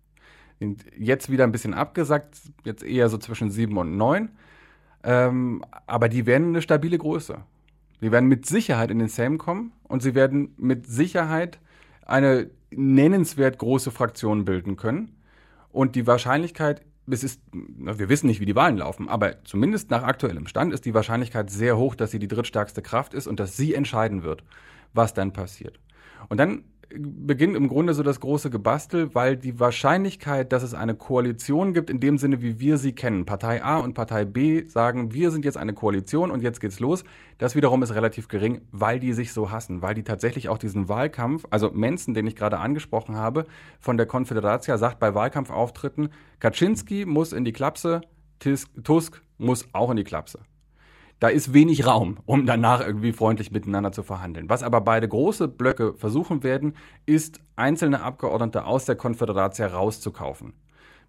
[0.59, 4.29] Sind jetzt wieder ein bisschen abgesackt, jetzt eher so zwischen 7 und 9.
[5.03, 7.43] Ähm, aber die werden eine stabile Größe.
[7.99, 11.59] Sie werden mit Sicherheit in den Sejm kommen und sie werden mit Sicherheit
[12.05, 15.15] eine nennenswert große Fraktion bilden können.
[15.69, 20.03] Und die Wahrscheinlichkeit, es ist, wir wissen nicht, wie die Wahlen laufen, aber zumindest nach
[20.03, 23.57] aktuellem Stand ist die Wahrscheinlichkeit sehr hoch, dass sie die drittstärkste Kraft ist und dass
[23.57, 24.43] sie entscheiden wird,
[24.93, 25.79] was dann passiert.
[26.29, 30.95] Und dann beginnt im Grunde so das große Gebastel, weil die Wahrscheinlichkeit, dass es eine
[30.95, 35.13] Koalition gibt, in dem Sinne, wie wir sie kennen, Partei A und Partei B sagen,
[35.13, 37.03] wir sind jetzt eine Koalition und jetzt geht's los,
[37.37, 40.87] das wiederum ist relativ gering, weil die sich so hassen, weil die tatsächlich auch diesen
[40.87, 43.45] Wahlkampf, also Mensen, den ich gerade angesprochen habe,
[43.79, 48.01] von der Konföderatia sagt bei Wahlkampfauftritten, Kaczynski muss in die Klapse,
[48.83, 50.39] Tusk muss auch in die Klapse.
[51.19, 54.49] Da ist wenig Raum, um danach irgendwie freundlich miteinander zu verhandeln.
[54.49, 56.75] Was aber beide große Blöcke versuchen werden,
[57.07, 60.53] ist, einzelne Abgeordnete aus der Konföderatia rauszukaufen.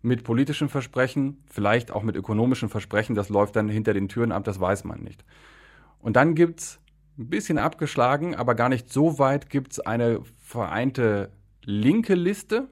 [0.01, 4.45] Mit politischen Versprechen, vielleicht auch mit ökonomischen Versprechen, das läuft dann hinter den Türen ab,
[4.45, 5.25] das weiß man nicht.
[6.01, 6.81] Und dann gibt's
[7.19, 11.33] ein bisschen abgeschlagen, aber gar nicht so weit, gibt's eine vereinte
[11.65, 12.69] linke Liste.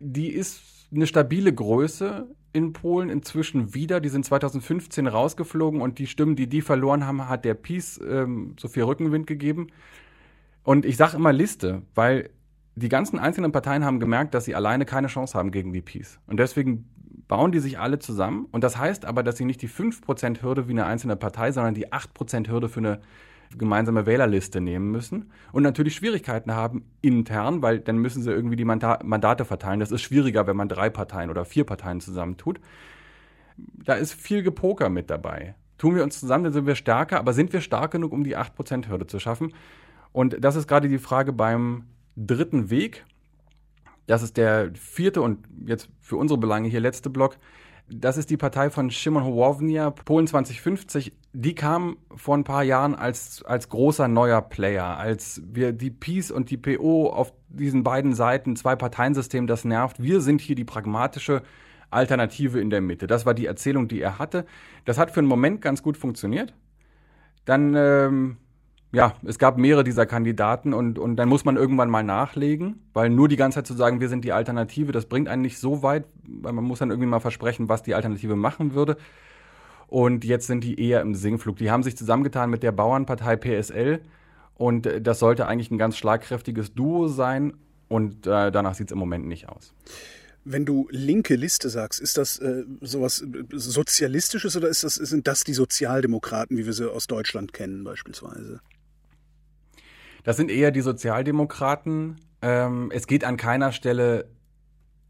[0.00, 4.00] Die ist eine stabile Größe, in Polen inzwischen wieder.
[4.00, 8.54] Die sind 2015 rausgeflogen und die Stimmen, die die verloren haben, hat der Peace ähm,
[8.58, 9.68] so viel Rückenwind gegeben.
[10.62, 12.30] Und ich sage immer Liste, weil
[12.74, 16.20] die ganzen einzelnen Parteien haben gemerkt, dass sie alleine keine Chance haben gegen die Peace.
[16.26, 16.88] Und deswegen
[17.26, 18.46] bauen die sich alle zusammen.
[18.50, 21.92] Und das heißt aber, dass sie nicht die 5%-Hürde wie eine einzelne Partei, sondern die
[21.92, 23.00] 8%-Hürde für eine
[23.56, 28.64] gemeinsame Wählerliste nehmen müssen und natürlich Schwierigkeiten haben intern, weil dann müssen sie irgendwie die
[28.64, 29.80] Mandate verteilen.
[29.80, 32.60] Das ist schwieriger, wenn man drei Parteien oder vier Parteien zusammentut.
[33.56, 35.54] Da ist viel Gepoker mit dabei.
[35.78, 38.36] Tun wir uns zusammen, dann sind wir stärker, aber sind wir stark genug, um die
[38.36, 39.54] 8%-Hürde zu schaffen?
[40.12, 41.84] Und das ist gerade die Frage beim
[42.16, 43.04] dritten Weg.
[44.06, 47.36] Das ist der vierte und jetzt für unsere Belange hier letzte Block.
[47.90, 51.12] Das ist die Partei von Szymon Hołownia, Polen 2050.
[51.32, 56.30] Die kam vor ein paar Jahren als, als großer neuer Player, als wir die Peace
[56.30, 60.02] und die PO auf diesen beiden Seiten, zwei Parteiensystem, das nervt.
[60.02, 61.42] Wir sind hier die pragmatische
[61.90, 63.06] Alternative in der Mitte.
[63.06, 64.44] Das war die Erzählung, die er hatte.
[64.84, 66.52] Das hat für einen Moment ganz gut funktioniert.
[67.46, 68.36] Dann ähm,
[68.90, 73.10] ja, es gab mehrere dieser Kandidaten und, und dann muss man irgendwann mal nachlegen, weil
[73.10, 75.82] nur die ganze Zeit zu sagen, wir sind die Alternative, das bringt einen nicht so
[75.82, 78.96] weit, weil man muss dann irgendwie mal versprechen, was die Alternative machen würde.
[79.88, 81.56] Und jetzt sind die eher im Singflug.
[81.56, 84.00] Die haben sich zusammengetan mit der Bauernpartei PSL
[84.54, 87.54] und äh, das sollte eigentlich ein ganz schlagkräftiges Duo sein
[87.88, 89.74] und äh, danach sieht es im Moment nicht aus.
[90.44, 95.26] Wenn du linke Liste sagst, ist das äh, sowas äh, Sozialistisches oder ist das, sind
[95.26, 98.60] das die Sozialdemokraten, wie wir sie aus Deutschland kennen beispielsweise?
[100.24, 102.16] Das sind eher die Sozialdemokraten.
[102.42, 104.28] Ähm, es geht an keiner Stelle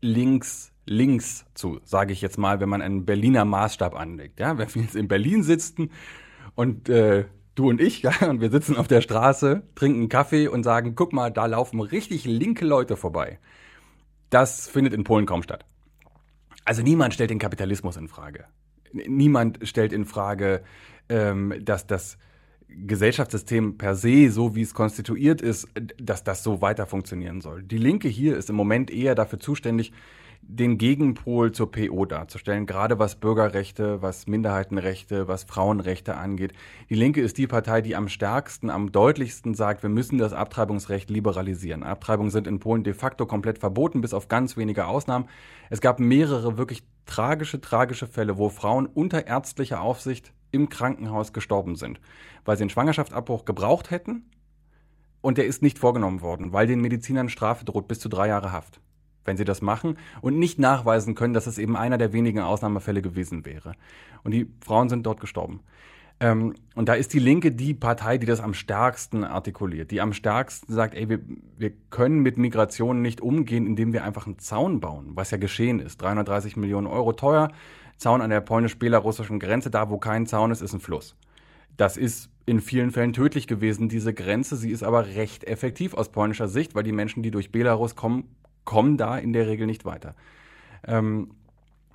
[0.01, 4.41] links links zu, sage ich jetzt mal, wenn man einen Berliner Maßstab anlegt.
[4.41, 5.91] Ja, wenn wir jetzt in Berlin sitzen
[6.55, 10.65] und äh, du und ich, ja, und wir sitzen auf der Straße, trinken Kaffee und
[10.65, 13.39] sagen, guck mal, da laufen richtig linke Leute vorbei.
[14.31, 15.65] Das findet in Polen kaum statt.
[16.65, 18.45] Also niemand stellt den Kapitalismus in Frage.
[18.93, 20.63] Niemand stellt in Frage,
[21.09, 22.19] ähm, dass das
[22.69, 25.69] Gesellschaftssystem per se, so wie es konstituiert ist,
[26.01, 27.63] dass das so weiter funktionieren soll.
[27.63, 29.93] Die Linke hier ist im Moment eher dafür zuständig,
[30.41, 36.53] den Gegenpol zur PO darzustellen, gerade was Bürgerrechte, was Minderheitenrechte, was Frauenrechte angeht.
[36.89, 41.11] Die Linke ist die Partei, die am stärksten, am deutlichsten sagt, wir müssen das Abtreibungsrecht
[41.11, 41.83] liberalisieren.
[41.83, 45.29] Abtreibungen sind in Polen de facto komplett verboten, bis auf ganz wenige Ausnahmen.
[45.71, 51.77] Es gab mehrere wirklich tragische, tragische Fälle, wo Frauen unter ärztlicher Aufsicht im Krankenhaus gestorben
[51.77, 52.01] sind,
[52.45, 54.25] weil sie einen Schwangerschaftsabbruch gebraucht hätten
[55.21, 58.53] und der ist nicht vorgenommen worden, weil den Medizinern Strafe droht bis zu drei Jahre
[58.53, 58.81] Haft,
[59.25, 63.03] wenn sie das machen und nicht nachweisen können, dass es eben einer der wenigen Ausnahmefälle
[63.03, 63.73] gewesen wäre.
[64.25, 65.61] Und die Frauen sind dort gestorben.
[66.21, 70.13] Ähm, und da ist die Linke die Partei, die das am stärksten artikuliert, die am
[70.13, 71.21] stärksten sagt, ey, wir,
[71.57, 75.79] wir können mit Migration nicht umgehen, indem wir einfach einen Zaun bauen, was ja geschehen
[75.79, 76.03] ist.
[76.03, 77.53] 330 Millionen Euro teuer,
[77.99, 81.17] Zaun an der polnisch-belarussischen Grenze, da wo kein Zaun ist, ist ein Fluss.
[81.77, 84.57] Das ist in vielen Fällen tödlich gewesen, diese Grenze.
[84.57, 88.35] Sie ist aber recht effektiv aus polnischer Sicht, weil die Menschen, die durch Belarus kommen,
[88.65, 90.15] kommen da in der Regel nicht weiter.
[90.87, 91.35] Ähm,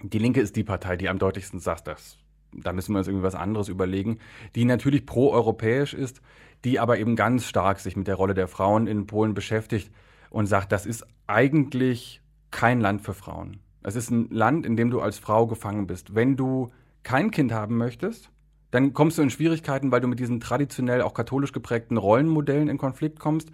[0.02, 2.18] die Linke ist die Partei, die am deutlichsten sagt, dass,
[2.52, 4.20] da müssen wir uns irgendwie was anderes überlegen,
[4.56, 6.22] die natürlich pro-europäisch ist,
[6.66, 9.92] die aber eben ganz stark sich mit der Rolle der Frauen in Polen beschäftigt
[10.30, 13.60] und sagt, das ist eigentlich kein Land für Frauen.
[13.84, 16.16] Es ist ein Land, in dem du als Frau gefangen bist.
[16.16, 16.70] Wenn du
[17.04, 18.32] kein Kind haben möchtest,
[18.74, 22.80] Dann kommst du in Schwierigkeiten, weil du mit diesen traditionell auch katholisch geprägten Rollenmodellen in
[22.80, 23.52] Konflikt kommst.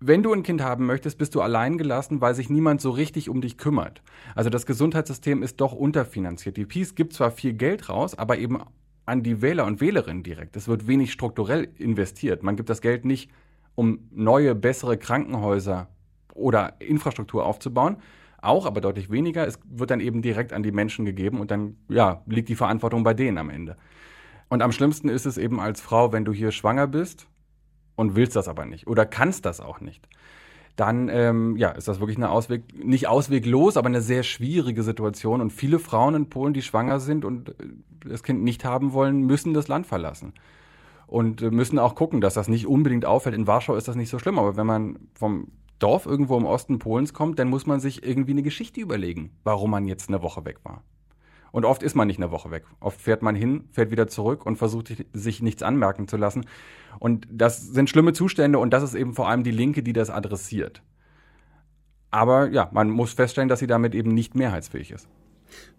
[0.00, 3.30] Wenn du ein Kind haben möchtest, bist du allein gelassen, weil sich niemand so richtig
[3.30, 4.02] um dich kümmert.
[4.34, 6.56] Also das Gesundheitssystem ist doch unterfinanziert.
[6.56, 8.58] Die Peace gibt zwar viel Geld raus, aber eben
[9.06, 10.56] an die Wähler und Wählerinnen direkt.
[10.56, 12.42] Es wird wenig strukturell investiert.
[12.42, 13.30] Man gibt das Geld nicht,
[13.76, 15.86] um neue, bessere Krankenhäuser
[16.34, 17.98] oder Infrastruktur aufzubauen.
[18.44, 19.46] Auch, aber deutlich weniger.
[19.46, 23.02] Es wird dann eben direkt an die Menschen gegeben und dann, ja, liegt die Verantwortung
[23.02, 23.76] bei denen am Ende.
[24.48, 27.26] Und am schlimmsten ist es eben als Frau, wenn du hier schwanger bist
[27.96, 30.08] und willst das aber nicht oder kannst das auch nicht
[30.76, 35.40] dann ähm, ja, ist das wirklich eine Ausweg, nicht ausweglos, aber eine sehr schwierige Situation.
[35.40, 37.52] Und viele Frauen in Polen, die schwanger sind und äh,
[38.04, 40.32] das Kind nicht haben wollen, müssen das Land verlassen.
[41.06, 43.36] Und äh, müssen auch gucken, dass das nicht unbedingt auffällt.
[43.36, 46.78] In Warschau ist das nicht so schlimm, aber wenn man vom Dorf irgendwo im Osten
[46.78, 50.44] Polens kommt, dann muss man sich irgendwie eine Geschichte überlegen, warum man jetzt eine Woche
[50.44, 50.82] weg war.
[51.52, 52.64] Und oft ist man nicht eine Woche weg.
[52.80, 56.46] Oft fährt man hin, fährt wieder zurück und versucht sich nichts anmerken zu lassen.
[56.98, 60.10] Und das sind schlimme Zustände und das ist eben vor allem die Linke, die das
[60.10, 60.82] adressiert.
[62.10, 65.08] Aber ja, man muss feststellen, dass sie damit eben nicht mehrheitsfähig ist.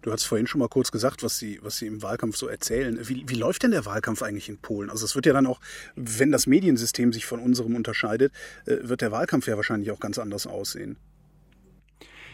[0.02, 2.98] Du hast vorhin schon mal kurz gesagt, was Sie, was Sie im Wahlkampf so erzählen.
[3.08, 4.90] Wie, wie läuft denn der Wahlkampf eigentlich in Polen?
[4.90, 5.60] Also es wird ja dann auch,
[5.94, 8.32] wenn das Mediensystem sich von unserem unterscheidet,
[8.66, 10.96] äh, wird der Wahlkampf ja wahrscheinlich auch ganz anders aussehen.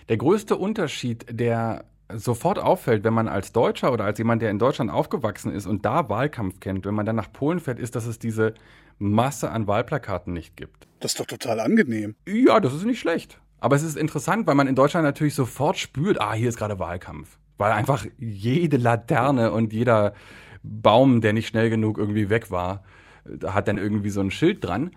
[0.08, 1.84] Der größte Unterschied, der
[2.14, 5.84] sofort auffällt, wenn man als Deutscher oder als jemand, der in Deutschland aufgewachsen ist und
[5.84, 8.54] da Wahlkampf kennt, wenn man dann nach Polen fährt, ist, dass es diese
[8.98, 10.86] Masse an Wahlplakaten nicht gibt.
[11.00, 12.14] Das ist doch total angenehm.
[12.26, 13.38] Ja, das ist nicht schlecht.
[13.62, 16.80] Aber es ist interessant, weil man in Deutschland natürlich sofort spürt, ah, hier ist gerade
[16.80, 17.38] Wahlkampf.
[17.58, 20.14] Weil einfach jede Laterne und jeder
[20.64, 22.82] Baum, der nicht schnell genug irgendwie weg war,
[23.46, 24.90] hat dann irgendwie so ein Schild dran.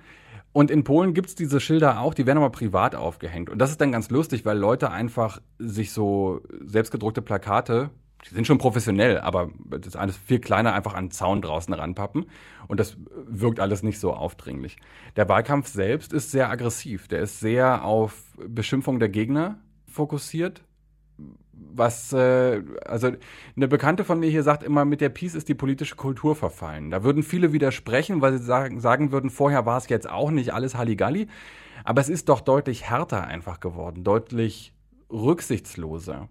[0.51, 3.51] Und in Polen gibt's diese Schilder auch, die werden aber privat aufgehängt.
[3.51, 7.91] Und das ist dann ganz lustig, weil Leute einfach sich so selbstgedruckte Plakate,
[8.30, 11.74] die sind schon professionell, aber das ist alles viel kleiner, einfach an den Zaun draußen
[11.74, 12.26] ranpappen.
[12.68, 12.98] Und das
[13.28, 14.78] wirkt alles nicht so aufdringlich.
[15.16, 17.08] Der Wahlkampf selbst ist sehr aggressiv.
[17.08, 20.64] Der ist sehr auf Beschimpfung der Gegner fokussiert
[21.58, 23.12] was, äh, also
[23.56, 26.92] eine Bekannte von mir hier sagt immer, mit der Peace ist die politische Kultur verfallen.
[26.92, 30.54] Da würden viele widersprechen, weil sie sagen, sagen würden, vorher war es jetzt auch nicht
[30.54, 31.28] alles Halligalli.
[31.84, 34.74] Aber es ist doch deutlich härter einfach geworden, deutlich
[35.12, 36.30] rücksichtsloser.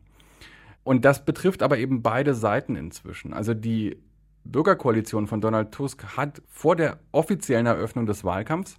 [0.84, 3.32] Und das betrifft aber eben beide Seiten inzwischen.
[3.32, 3.98] Also die
[4.44, 8.78] Bürgerkoalition von Donald Tusk hat vor der offiziellen Eröffnung des Wahlkampfs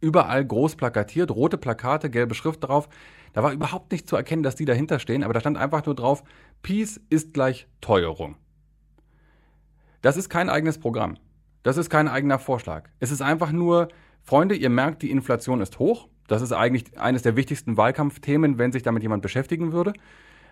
[0.00, 2.88] überall groß plakatiert, rote Plakate, gelbe Schrift drauf,
[3.32, 5.94] da war überhaupt nicht zu erkennen, dass die dahinter stehen, aber da stand einfach nur
[5.94, 6.24] drauf,
[6.62, 8.36] Peace ist gleich Teuerung.
[10.02, 11.16] Das ist kein eigenes Programm.
[11.62, 12.88] Das ist kein eigener Vorschlag.
[13.00, 13.88] Es ist einfach nur,
[14.22, 16.08] Freunde, ihr merkt, die Inflation ist hoch.
[16.26, 19.92] Das ist eigentlich eines der wichtigsten Wahlkampfthemen, wenn sich damit jemand beschäftigen würde.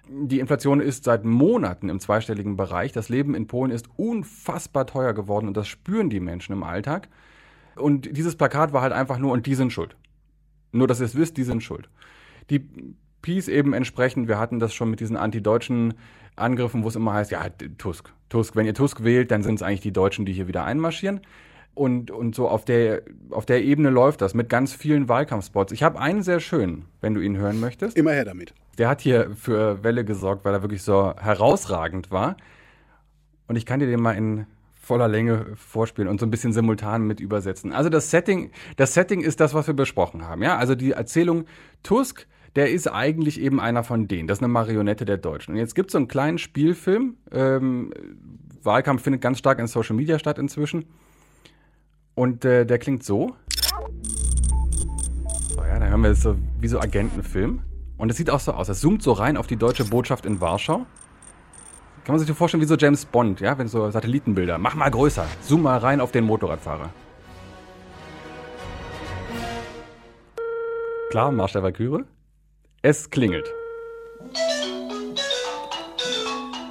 [0.09, 2.93] Die Inflation ist seit Monaten im zweistelligen Bereich.
[2.93, 7.09] Das Leben in Polen ist unfassbar teuer geworden und das spüren die Menschen im Alltag.
[7.77, 9.97] Und dieses Plakat war halt einfach nur, und die sind schuld.
[10.73, 11.89] Nur, dass ihr es wisst, die sind schuld
[12.51, 12.67] die
[13.23, 15.95] Peace eben entsprechend, wir hatten das schon mit diesen antideutschen
[16.37, 17.49] Angriffen, wo es immer heißt, ja,
[17.79, 20.65] Tusk, Tusk, wenn ihr Tusk wählt, dann sind es eigentlich die Deutschen, die hier wieder
[20.65, 21.21] einmarschieren.
[21.75, 25.73] Und, und so auf der, auf der Ebene läuft das mit ganz vielen Wahlkampfspots.
[25.73, 27.97] Ich habe einen sehr schön, wenn du ihn hören möchtest.
[27.97, 28.53] Immer her damit.
[28.79, 32.37] Der hat hier für Welle gesorgt, weil er wirklich so herausragend war.
[33.47, 37.07] Und ich kann dir den mal in voller Länge vorspielen und so ein bisschen simultan
[37.07, 37.73] mit übersetzen.
[37.73, 40.43] Also das Setting, das Setting ist das, was wir besprochen haben.
[40.43, 41.45] Ja, also die Erzählung
[41.83, 44.27] Tusk der ist eigentlich eben einer von denen.
[44.27, 45.53] Das ist eine Marionette der Deutschen.
[45.55, 47.17] Und jetzt gibt es so einen kleinen Spielfilm.
[47.31, 47.93] Ähm,
[48.63, 50.87] Wahlkampf findet ganz stark in Social Media statt inzwischen.
[52.19, 53.37] Und äh, der klingt so.
[55.51, 57.63] So, ja, da hören wir so wie so Agentenfilm.
[57.97, 58.69] Und es sieht auch so aus.
[58.69, 60.79] Es zoomt so rein auf die deutsche Botschaft in Warschau.
[62.03, 64.59] Kann man sich so vorstellen wie so James Bond, ja, wenn so Satellitenbilder.
[64.59, 65.27] Mach mal größer.
[65.43, 66.91] Zoom mal rein auf den Motorradfahrer.
[71.11, 72.03] Klar, Marsch der Valkyrie.
[72.83, 73.47] Es klingelt.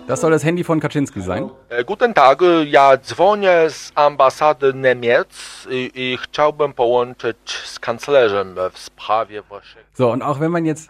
[0.08, 1.50] Das soll das Handy von Kaczynski sein.
[1.70, 9.42] E, guten Tag, ja dzwonię z ambasady Niemiec i chciałbym połączyć z kanclerzem w sprawie
[9.42, 9.86] waszego...
[9.94, 10.90] So, und auch wenn man jetzt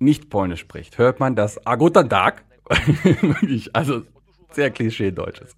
[0.00, 2.44] nicht Polnisch spricht, hört man das A guten Tag.
[3.72, 4.02] also
[4.52, 5.56] sehr klischee-deutsches.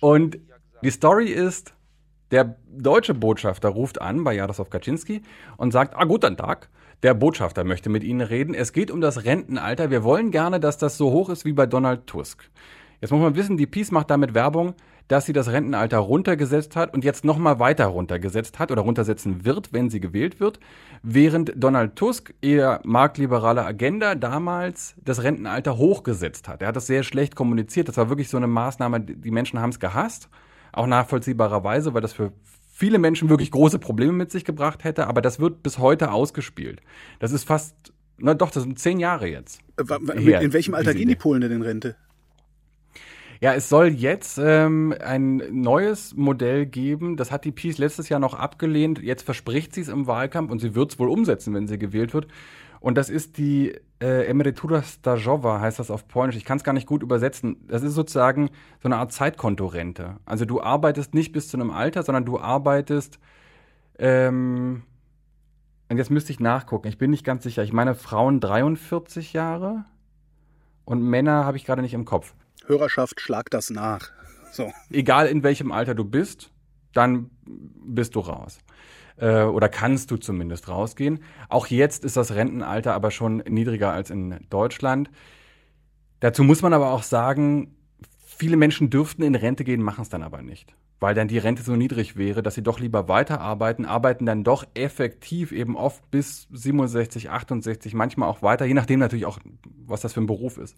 [0.00, 0.38] Und
[0.82, 1.74] die Story ist,
[2.30, 5.22] der deutsche Botschafter ruft an bei Jaroslaw Kaczynski
[5.56, 6.68] und sagt, A guten Tag.
[7.02, 8.54] Der Botschafter möchte mit Ihnen reden.
[8.54, 9.90] Es geht um das Rentenalter.
[9.90, 12.48] Wir wollen gerne, dass das so hoch ist wie bei Donald Tusk.
[13.00, 14.74] Jetzt muss man wissen, die Peace macht damit Werbung.
[15.08, 19.72] dass sie das Rentenalter runtergesetzt hat und jetzt nochmal weiter runtergesetzt hat oder runtersetzen wird,
[19.72, 20.58] wenn sie gewählt wird,
[21.02, 26.62] während Donald Tusk eher marktliberale Agenda damals das Rentenalter hochgesetzt hat.
[26.62, 27.88] Er hat das sehr schlecht kommuniziert.
[27.88, 30.28] Das war wirklich so eine Maßnahme, die Menschen haben es gehasst,
[30.72, 32.32] auch nachvollziehbarerweise, weil das für
[32.72, 36.80] viele Menschen wirklich große Probleme mit sich gebracht hätte, aber das wird bis heute ausgespielt.
[37.20, 37.76] Das ist fast,
[38.16, 39.60] na doch, das sind zehn Jahre jetzt.
[40.16, 41.96] Her, in welchem Alter gehen die Polen denn in Rente?
[43.42, 47.16] Ja, es soll jetzt ähm, ein neues Modell geben.
[47.16, 49.02] Das hat die Peace letztes Jahr noch abgelehnt.
[49.02, 52.14] Jetzt verspricht sie es im Wahlkampf und sie wird es wohl umsetzen, wenn sie gewählt
[52.14, 52.28] wird.
[52.82, 56.34] Und das ist die äh, Emerytura Stażowa, heißt das auf Polnisch.
[56.34, 57.64] Ich kann es gar nicht gut übersetzen.
[57.68, 58.50] Das ist sozusagen
[58.82, 60.16] so eine Art Zeitkontorente.
[60.24, 63.20] Also du arbeitest nicht bis zu einem Alter, sondern du arbeitest.
[64.00, 64.82] Ähm,
[65.88, 66.88] und jetzt müsste ich nachgucken.
[66.88, 67.62] Ich bin nicht ganz sicher.
[67.62, 69.84] Ich meine Frauen 43 Jahre
[70.84, 72.34] und Männer habe ich gerade nicht im Kopf.
[72.66, 74.10] Hörerschaft, schlag das nach.
[74.50, 74.72] So.
[74.90, 76.50] Egal in welchem Alter du bist,
[76.94, 78.58] dann bist du raus.
[79.16, 81.20] Äh, oder kannst du zumindest rausgehen.
[81.48, 85.10] Auch jetzt ist das Rentenalter aber schon niedriger als in Deutschland.
[86.20, 87.74] Dazu muss man aber auch sagen,
[88.24, 90.74] viele Menschen dürften in Rente gehen, machen es dann aber nicht.
[91.00, 94.64] Weil dann die Rente so niedrig wäre, dass sie doch lieber weiterarbeiten, arbeiten dann doch
[94.74, 99.40] effektiv eben oft bis 67, 68, manchmal auch weiter, je nachdem natürlich auch,
[99.84, 100.76] was das für ein Beruf ist,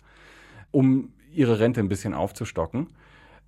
[0.71, 2.89] um ihre Rente ein bisschen aufzustocken.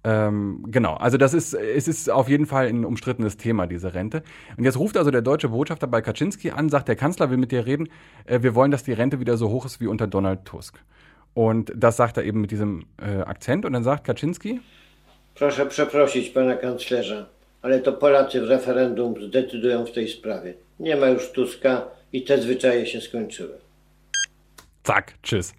[0.07, 4.23] Ähm, genau, also das ist, es ist auf jeden Fall ein umstrittenes Thema, diese Rente.
[4.57, 7.51] Und jetzt ruft also der deutsche Botschafter bei Kaczynski an, sagt, der Kanzler will mit
[7.51, 7.89] dir reden,
[8.25, 10.79] äh, wir wollen, dass die Rente wieder so hoch ist wie unter Donald Tusk.
[11.35, 13.65] Und das sagt er eben mit diesem äh, Akzent.
[13.65, 14.61] Und dann sagt Kaczynski,
[15.35, 17.27] Proszę przeprosić pana kanclerza,
[17.63, 20.55] ale to Polacy w referendum zdecydują w tej sprawie.
[20.81, 21.83] Nie ma już Tuska
[22.13, 23.59] i te zwyczaje się skończyły.
[24.85, 25.55] Zack, tschüss.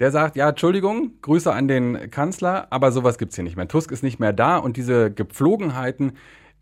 [0.00, 3.68] Der sagt, ja, Entschuldigung, Grüße an den Kanzler, aber sowas gibt's hier nicht mehr.
[3.68, 6.12] Tusk ist nicht mehr da und diese Gepflogenheiten,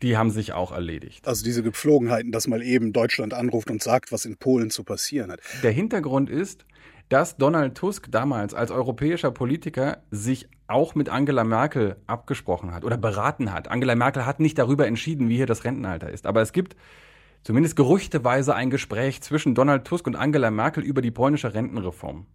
[0.03, 1.27] die haben sich auch erledigt.
[1.27, 5.31] Also diese Gepflogenheiten, dass mal eben Deutschland anruft und sagt, was in Polen zu passieren
[5.31, 5.39] hat.
[5.63, 6.65] Der Hintergrund ist,
[7.09, 12.97] dass Donald Tusk damals als europäischer Politiker sich auch mit Angela Merkel abgesprochen hat oder
[12.97, 13.69] beraten hat.
[13.69, 16.25] Angela Merkel hat nicht darüber entschieden, wie hier das Rentenalter ist.
[16.25, 16.75] Aber es gibt
[17.43, 22.25] zumindest gerüchteweise ein Gespräch zwischen Donald Tusk und Angela Merkel über die polnische Rentenreform.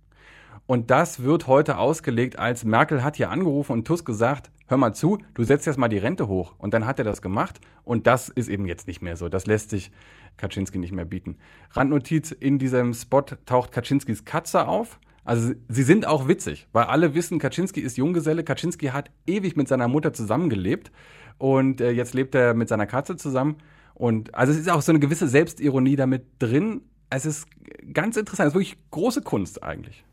[0.69, 4.93] Und das wird heute ausgelegt als Merkel hat hier angerufen und Tusk gesagt, hör mal
[4.93, 6.57] zu, du setzt jetzt mal die Rente hoch.
[6.59, 7.59] Und dann hat er das gemacht.
[7.85, 9.31] Und das ist eben jetzt nicht mehr so.
[9.31, 9.91] Das lässt sich
[10.37, 11.39] Kaczynski nicht mehr bieten.
[11.71, 15.01] Randnotiz, in diesem Spot taucht Kaczynskis Katze auf.
[15.25, 18.45] Also sie sind auch witzig, weil alle wissen, Kaczynski ist Junggeselle.
[18.45, 20.93] Kaczynski hat ewig mit seiner Mutter zusammengelebt
[21.39, 23.57] und äh, jetzt lebt er mit seiner Katze zusammen.
[23.95, 26.83] Und also es ist auch so eine gewisse Selbstironie damit drin.
[27.09, 27.47] Es ist
[27.95, 30.05] ganz interessant, es ist wirklich große Kunst eigentlich.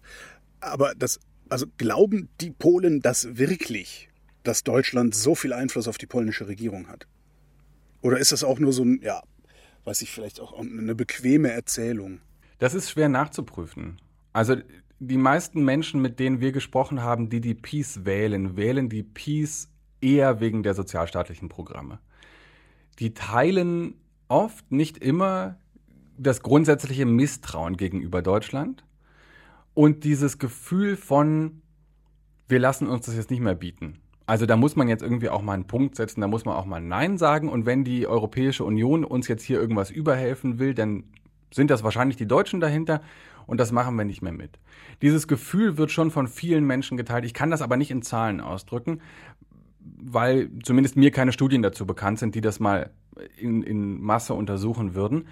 [0.59, 4.09] Aber das, also glauben die Polen das wirklich,
[4.43, 7.07] dass Deutschland so viel Einfluss auf die polnische Regierung hat?
[8.01, 9.21] Oder ist das auch nur so ein, ja,
[9.83, 12.19] weiß ich, vielleicht auch eine bequeme Erzählung?
[12.59, 13.99] Das ist schwer nachzuprüfen.
[14.33, 14.55] Also
[14.99, 19.69] die meisten Menschen, mit denen wir gesprochen haben, die die Peace wählen, wählen die Peace
[20.01, 21.99] eher wegen der sozialstaatlichen Programme.
[22.99, 23.95] Die teilen
[24.27, 25.57] oft, nicht immer,
[26.17, 28.85] das grundsätzliche Misstrauen gegenüber Deutschland
[29.75, 31.61] und dieses Gefühl von,
[32.47, 33.99] wir lassen uns das jetzt nicht mehr bieten.
[34.25, 36.65] Also da muss man jetzt irgendwie auch mal einen Punkt setzen, da muss man auch
[36.65, 37.49] mal Nein sagen.
[37.49, 41.03] Und wenn die Europäische Union uns jetzt hier irgendwas überhelfen will, dann
[41.53, 43.01] sind das wahrscheinlich die Deutschen dahinter
[43.45, 44.57] und das machen wir nicht mehr mit.
[45.03, 47.25] Dieses Gefühl wird schon von vielen Menschen geteilt.
[47.25, 49.01] Ich kann das aber nicht in Zahlen ausdrücken,
[49.79, 52.89] weil zumindest mir keine Studien dazu bekannt sind, die das mal
[53.37, 55.27] in, in Masse untersuchen würden.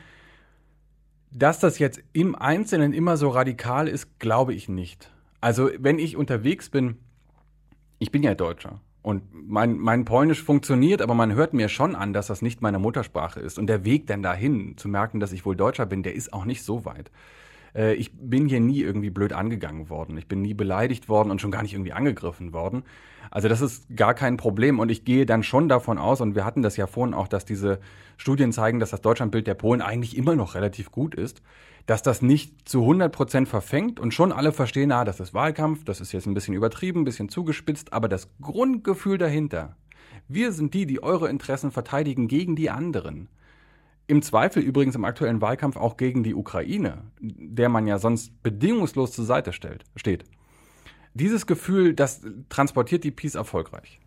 [1.36, 5.12] Dass das jetzt im Einzelnen immer so radikal ist, glaube ich nicht.
[5.42, 6.98] Also wenn ich unterwegs bin,
[7.98, 12.14] ich bin ja Deutscher und mein, mein Polnisch funktioniert, aber man hört mir schon an,
[12.14, 13.58] dass das nicht meine Muttersprache ist.
[13.58, 16.46] Und der Weg dann dahin, zu merken, dass ich wohl Deutscher bin, der ist auch
[16.46, 17.12] nicht so weit.
[17.76, 20.18] Äh, ich bin hier nie irgendwie blöd angegangen worden.
[20.18, 22.84] Ich bin nie beleidigt worden und schon gar nicht irgendwie angegriffen worden.
[23.32, 24.80] Also das ist gar kein Problem.
[24.80, 27.46] Und ich gehe dann schon davon aus, und wir hatten das ja vorhin auch, dass
[27.46, 27.80] diese
[28.18, 31.42] Studien zeigen, dass das Deutschlandbild der Polen eigentlich immer noch relativ gut ist,
[31.86, 35.84] dass das nicht zu 100 Prozent verfängt und schon alle verstehen, ah, das ist Wahlkampf,
[35.84, 39.76] das ist jetzt ein bisschen übertrieben, ein bisschen zugespitzt, aber das Grundgefühl dahinter,
[40.30, 43.28] wir sind die, die eure Interessen verteidigen gegen die anderen.
[44.08, 49.14] Im Zweifel übrigens im aktuellen Wahlkampf auch gegen die Ukraine, der man ja sonst bedingungslos
[49.14, 50.26] zur Seite stellt, steht.
[51.14, 54.00] Dieses Gefühl, das transportiert die Peace erfolgreich.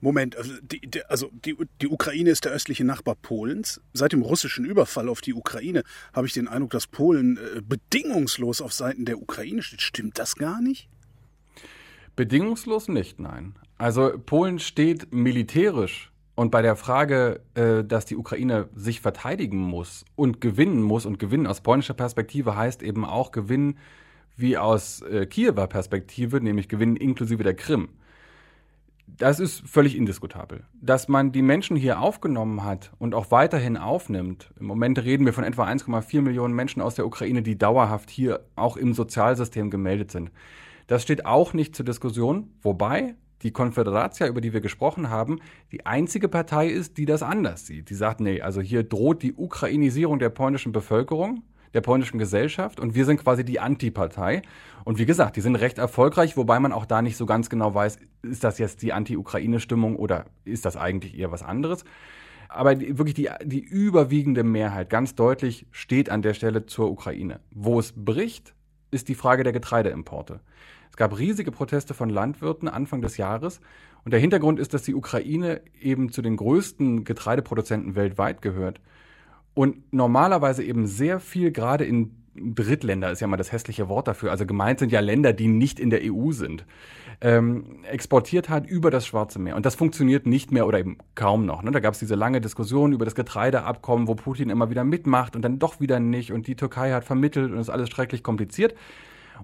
[0.00, 3.80] Moment, also, die, also die, die Ukraine ist der östliche Nachbar Polens.
[3.92, 5.82] Seit dem russischen Überfall auf die Ukraine
[6.12, 9.82] habe ich den Eindruck, dass Polen äh, bedingungslos auf Seiten der Ukraine steht.
[9.82, 10.88] Stimmt das gar nicht?
[12.16, 13.54] Bedingungslos nicht, nein.
[13.78, 20.04] Also Polen steht militärisch und bei der Frage, äh, dass die Ukraine sich verteidigen muss
[20.16, 23.76] und gewinnen muss und gewinnen aus polnischer Perspektive heißt eben auch gewinnen
[24.36, 27.90] wie aus äh, Kiewer Perspektive, nämlich gewinnen inklusive der Krim.
[29.06, 30.64] Das ist völlig indiskutabel.
[30.80, 34.50] Dass man die Menschen hier aufgenommen hat und auch weiterhin aufnimmt.
[34.58, 38.40] Im Moment reden wir von etwa 1,4 Millionen Menschen aus der Ukraine, die dauerhaft hier
[38.56, 40.30] auch im Sozialsystem gemeldet sind.
[40.86, 45.40] Das steht auch nicht zur Diskussion, wobei die Konföderatia, über die wir gesprochen haben,
[45.72, 47.90] die einzige Partei ist, die das anders sieht.
[47.90, 51.42] Die sagt, nee, also hier droht die Ukrainisierung der polnischen Bevölkerung,
[51.74, 54.42] der polnischen Gesellschaft und wir sind quasi die Antipartei.
[54.84, 57.74] Und wie gesagt, die sind recht erfolgreich, wobei man auch da nicht so ganz genau
[57.74, 61.84] weiß, ist das jetzt die Anti-Ukraine-Stimmung oder ist das eigentlich eher was anderes?
[62.48, 67.40] Aber wirklich die, die überwiegende Mehrheit, ganz deutlich, steht an der Stelle zur Ukraine.
[67.50, 68.54] Wo es bricht,
[68.92, 70.40] ist die Frage der Getreideimporte.
[70.90, 73.60] Es gab riesige Proteste von Landwirten Anfang des Jahres.
[74.04, 78.80] Und der Hintergrund ist, dass die Ukraine eben zu den größten Getreideproduzenten weltweit gehört.
[79.54, 84.30] Und normalerweise eben sehr viel gerade in Drittländer ist ja mal das hässliche Wort dafür.
[84.30, 86.64] Also gemeint sind ja Länder, die nicht in der EU sind.
[87.20, 89.54] Ähm, exportiert hat über das Schwarze Meer.
[89.54, 91.62] Und das funktioniert nicht mehr oder eben kaum noch.
[91.62, 91.70] Ne?
[91.70, 95.42] Da gab es diese lange Diskussion über das Getreideabkommen, wo Putin immer wieder mitmacht und
[95.42, 96.32] dann doch wieder nicht.
[96.32, 98.74] Und die Türkei hat vermittelt und ist alles schrecklich kompliziert.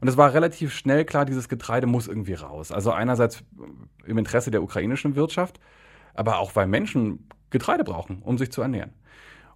[0.01, 2.73] Und es war relativ schnell klar, dieses Getreide muss irgendwie raus.
[2.73, 3.43] Also einerseits
[4.05, 5.61] im Interesse der ukrainischen Wirtschaft,
[6.15, 8.93] aber auch weil Menschen Getreide brauchen, um sich zu ernähren.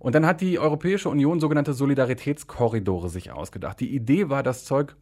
[0.03, 3.79] Und dann hat die Europäische Union sogenannte Solidaritätskorridore sich ausgedacht.
[3.79, 4.97] Die Idee war, das Zeug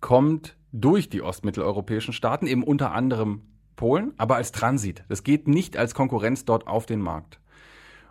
[0.00, 3.42] kommt durch die ostmitteleuropäischen Staaten, eben unter anderem
[3.76, 5.04] Polen, aber als Transit.
[5.08, 7.40] Das geht nicht als Konkurrenz dort auf den Markt.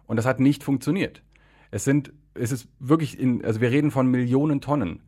[0.05, 1.23] Und das hat nicht funktioniert.
[1.71, 5.01] Es sind, es ist wirklich in, also wir reden von Millionen Tonnen.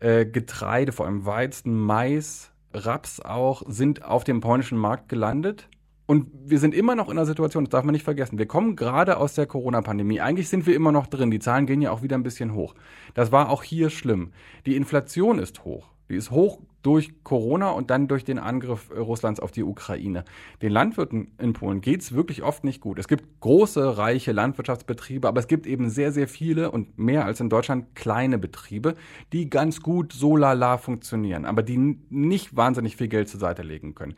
[0.00, 5.68] Äh, Getreide, vor allem Weizen, Mais, Raps auch, sind auf dem polnischen Markt gelandet.
[6.06, 8.38] Und wir sind immer noch in einer Situation, das darf man nicht vergessen.
[8.38, 10.20] Wir kommen gerade aus der Corona-Pandemie.
[10.20, 11.32] Eigentlich sind wir immer noch drin.
[11.32, 12.74] Die Zahlen gehen ja auch wieder ein bisschen hoch.
[13.14, 14.32] Das war auch hier schlimm.
[14.66, 15.88] Die Inflation ist hoch.
[16.08, 20.24] Die ist hoch durch Corona und dann durch den Angriff äh, Russlands auf die Ukraine.
[20.62, 23.00] Den Landwirten in Polen geht es wirklich oft nicht gut.
[23.00, 27.40] Es gibt große, reiche Landwirtschaftsbetriebe, aber es gibt eben sehr, sehr viele und mehr als
[27.40, 28.94] in Deutschland kleine Betriebe,
[29.32, 33.96] die ganz gut so lala funktionieren, aber die nicht wahnsinnig viel Geld zur Seite legen
[33.96, 34.14] können.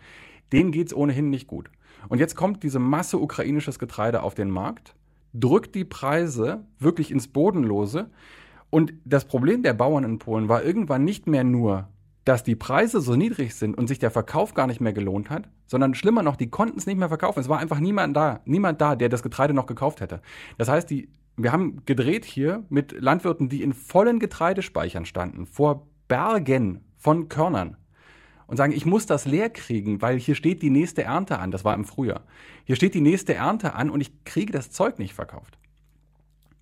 [0.53, 1.71] Denen geht es ohnehin nicht gut.
[2.09, 4.95] Und jetzt kommt diese Masse ukrainisches Getreide auf den Markt,
[5.35, 8.11] drückt die Preise wirklich ins Bodenlose.
[8.71, 11.89] Und das Problem der Bauern in Polen war irgendwann nicht mehr nur,
[12.25, 15.49] dass die Preise so niedrig sind und sich der Verkauf gar nicht mehr gelohnt hat,
[15.67, 17.41] sondern schlimmer noch, die konnten es nicht mehr verkaufen.
[17.41, 20.21] Es war einfach niemand da, niemand da, der das Getreide noch gekauft hätte.
[20.59, 25.87] Das heißt, die, wir haben gedreht hier mit Landwirten, die in vollen Getreidespeichern standen, vor
[26.07, 27.79] Bergen von Körnern
[28.49, 31.53] und sagen, ich muss das leer kriegen, weil hier steht die nächste Ernte an.
[31.53, 32.23] Das war im Frühjahr.
[32.65, 35.59] Hier steht die nächste Ernte an und ich kriege das Zeug nicht verkauft.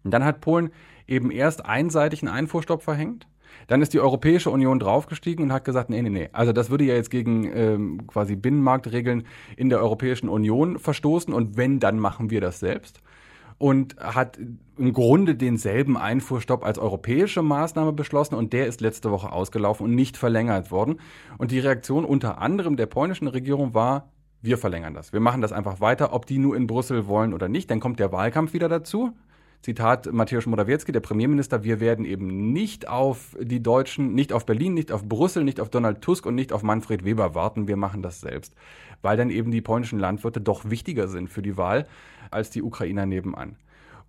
[0.05, 0.70] Und dann hat Polen
[1.07, 3.26] eben erst einseitig einen Einfuhrstopp verhängt.
[3.68, 6.28] Dann ist die Europäische Union draufgestiegen und hat gesagt, nee, nee, nee.
[6.32, 9.24] Also das würde ja jetzt gegen ähm, quasi Binnenmarktregeln
[9.57, 13.01] in der Europäischen Union verstoßen und wenn, dann machen wir das selbst
[13.59, 14.38] und hat
[14.76, 19.94] im Grunde denselben Einfuhrstopp als europäische Maßnahme beschlossen und der ist letzte Woche ausgelaufen und
[19.94, 21.00] nicht verlängert worden.
[21.38, 24.11] Und die Reaktion unter anderem der polnischen Regierung war,
[24.42, 25.12] wir verlängern das.
[25.12, 27.70] Wir machen das einfach weiter, ob die nur in Brüssel wollen oder nicht.
[27.70, 29.12] Dann kommt der Wahlkampf wieder dazu.
[29.62, 34.74] Zitat Mateusz Morawiecki, der Premierminister, wir werden eben nicht auf die Deutschen, nicht auf Berlin,
[34.74, 38.02] nicht auf Brüssel, nicht auf Donald Tusk und nicht auf Manfred Weber warten, wir machen
[38.02, 38.54] das selbst.
[39.02, 41.86] Weil dann eben die polnischen Landwirte doch wichtiger sind für die Wahl
[42.30, 43.57] als die Ukrainer nebenan.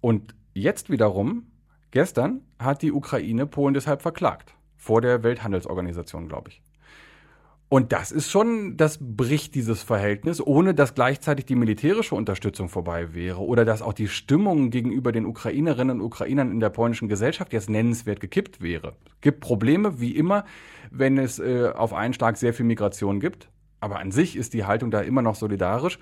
[0.01, 1.47] Und jetzt wiederum,
[1.91, 4.53] gestern hat die Ukraine Polen deshalb verklagt.
[4.75, 6.61] Vor der Welthandelsorganisation, glaube ich.
[7.69, 13.13] Und das ist schon, das bricht dieses Verhältnis, ohne dass gleichzeitig die militärische Unterstützung vorbei
[13.13, 17.51] wäre oder dass auch die Stimmung gegenüber den Ukrainerinnen und Ukrainern in der polnischen Gesellschaft
[17.51, 18.95] jetzt nennenswert gekippt wäre.
[19.15, 20.45] Es gibt Probleme, wie immer,
[20.91, 23.49] wenn es äh, auf einen Schlag sehr viel Migration gibt.
[23.81, 25.99] Aber an sich ist die Haltung da immer noch solidarisch.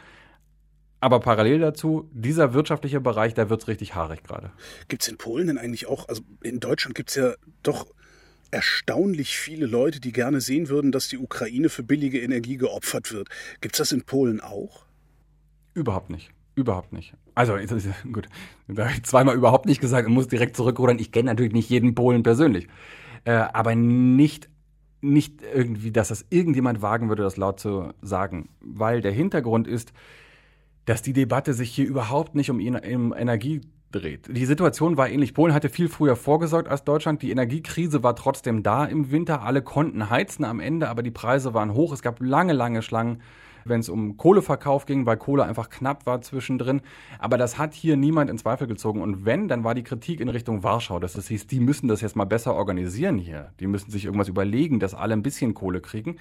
[1.01, 4.51] Aber parallel dazu, dieser wirtschaftliche Bereich, da wird es richtig haarig gerade.
[4.87, 7.87] Gibt es in Polen denn eigentlich auch, also in Deutschland gibt es ja doch
[8.51, 13.29] erstaunlich viele Leute, die gerne sehen würden, dass die Ukraine für billige Energie geopfert wird.
[13.61, 14.85] Gibt es das in Polen auch?
[15.73, 16.31] Überhaupt nicht.
[16.55, 17.13] Überhaupt nicht.
[17.35, 17.57] Also,
[18.13, 18.29] gut,
[18.67, 20.99] da habe ich zweimal überhaupt nicht gesagt und muss direkt zurückrudern.
[20.99, 22.67] Ich kenne natürlich nicht jeden Polen persönlich.
[23.25, 24.49] Äh, aber nicht,
[25.01, 28.49] nicht irgendwie, dass das irgendjemand wagen würde, das laut zu sagen.
[28.61, 29.91] Weil der Hintergrund ist,
[30.85, 33.61] dass die Debatte sich hier überhaupt nicht um, Energie
[33.91, 34.27] dreht.
[34.29, 35.33] Die Situation war ähnlich.
[35.33, 37.21] Polen hatte viel früher vorgesorgt als Deutschland.
[37.21, 39.41] Die Energiekrise war trotzdem da im Winter.
[39.41, 41.93] Alle konnten heizen am Ende, aber die Preise waren hoch.
[41.93, 43.21] Es gab lange, lange Schlangen,
[43.63, 46.81] wenn es um Kohleverkauf ging, weil Kohle einfach knapp war zwischendrin.
[47.19, 49.01] Aber das hat hier niemand in Zweifel gezogen.
[49.01, 50.99] Und wenn, dann war die Kritik in Richtung Warschau.
[50.99, 53.51] Das hieß, die müssen das jetzt mal besser organisieren hier.
[53.59, 56.17] Die müssen sich irgendwas überlegen, dass alle ein bisschen Kohle kriegen.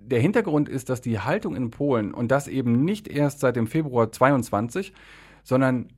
[0.00, 3.66] Der Hintergrund ist, dass die Haltung in Polen und das eben nicht erst seit dem
[3.66, 4.92] Februar 22,
[5.42, 5.88] sondern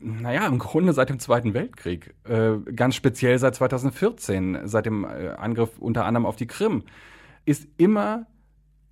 [0.00, 5.28] naja, im Grunde seit dem Zweiten Weltkrieg, äh, ganz speziell seit 2014, seit dem äh,
[5.36, 6.82] Angriff unter anderem auf die Krim,
[7.44, 8.26] ist immer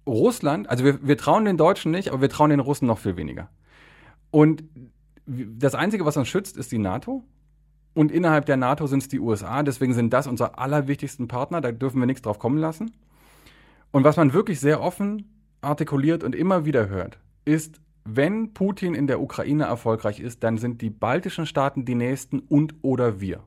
[0.06, 3.16] Russland, also wir, wir trauen den Deutschen nicht, aber wir trauen den Russen noch viel
[3.16, 3.50] weniger.
[4.30, 4.64] Und
[5.26, 7.24] das Einzige, was uns schützt, ist die NATO.
[7.94, 9.62] Und innerhalb der NATO sind es die USA.
[9.62, 11.60] Deswegen sind das unsere allerwichtigsten Partner.
[11.60, 12.90] Da dürfen wir nichts drauf kommen lassen.
[13.92, 19.06] Und was man wirklich sehr offen artikuliert und immer wieder hört, ist, wenn Putin in
[19.06, 23.42] der Ukraine erfolgreich ist, dann sind die baltischen Staaten die nächsten und oder wir.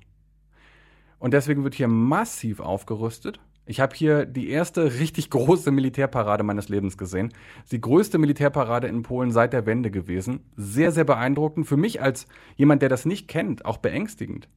[1.20, 3.40] Und deswegen wird hier massiv aufgerüstet.
[3.66, 7.34] Ich habe hier die erste richtig große Militärparade meines Lebens gesehen.
[7.72, 10.40] Die größte Militärparade in Polen seit der Wende gewesen.
[10.56, 11.68] Sehr, sehr beeindruckend.
[11.68, 14.48] Für mich als jemand, der das nicht kennt, auch beängstigend.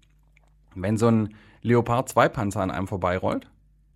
[0.74, 3.50] Wenn so ein Leopard 2 Panzer an einem vorbeirollt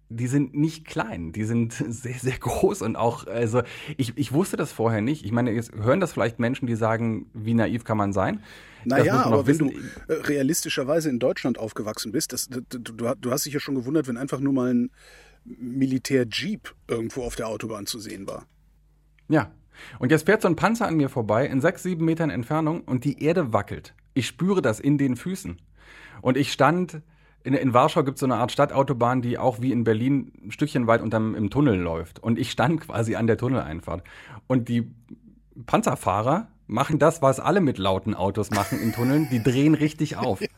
[0.09, 3.63] die sind nicht klein, die sind sehr, sehr groß und auch, also
[3.97, 5.25] ich, ich wusste das vorher nicht.
[5.25, 8.43] Ich meine, jetzt hören das vielleicht Menschen, die sagen, wie naiv kann man sein?
[8.85, 9.71] Naja, aber wenn du
[10.09, 14.19] äh, realistischerweise in Deutschland aufgewachsen bist, das, du, du hast dich ja schon gewundert, wenn
[14.19, 14.91] einfach nur mal ein
[15.45, 18.47] Militär-Jeep irgendwo auf der Autobahn zu sehen war.
[19.29, 19.53] Ja.
[19.99, 23.05] Und jetzt fährt so ein Panzer an mir vorbei in sechs, sieben Metern Entfernung und
[23.05, 23.95] die Erde wackelt.
[24.13, 25.61] Ich spüre das in den Füßen.
[26.23, 27.03] Und ich stand
[27.45, 30.51] in, in Warschau gibt es so eine Art Stadtautobahn, die auch wie in Berlin ein
[30.51, 32.21] Stückchen weit unterm im Tunnel läuft.
[32.23, 34.03] Und ich stand quasi an der Tunneleinfahrt.
[34.47, 34.91] Und die
[35.67, 39.29] Panzerfahrer machen das, was alle mit lauten Autos machen in Tunneln.
[39.31, 40.41] Die drehen richtig auf.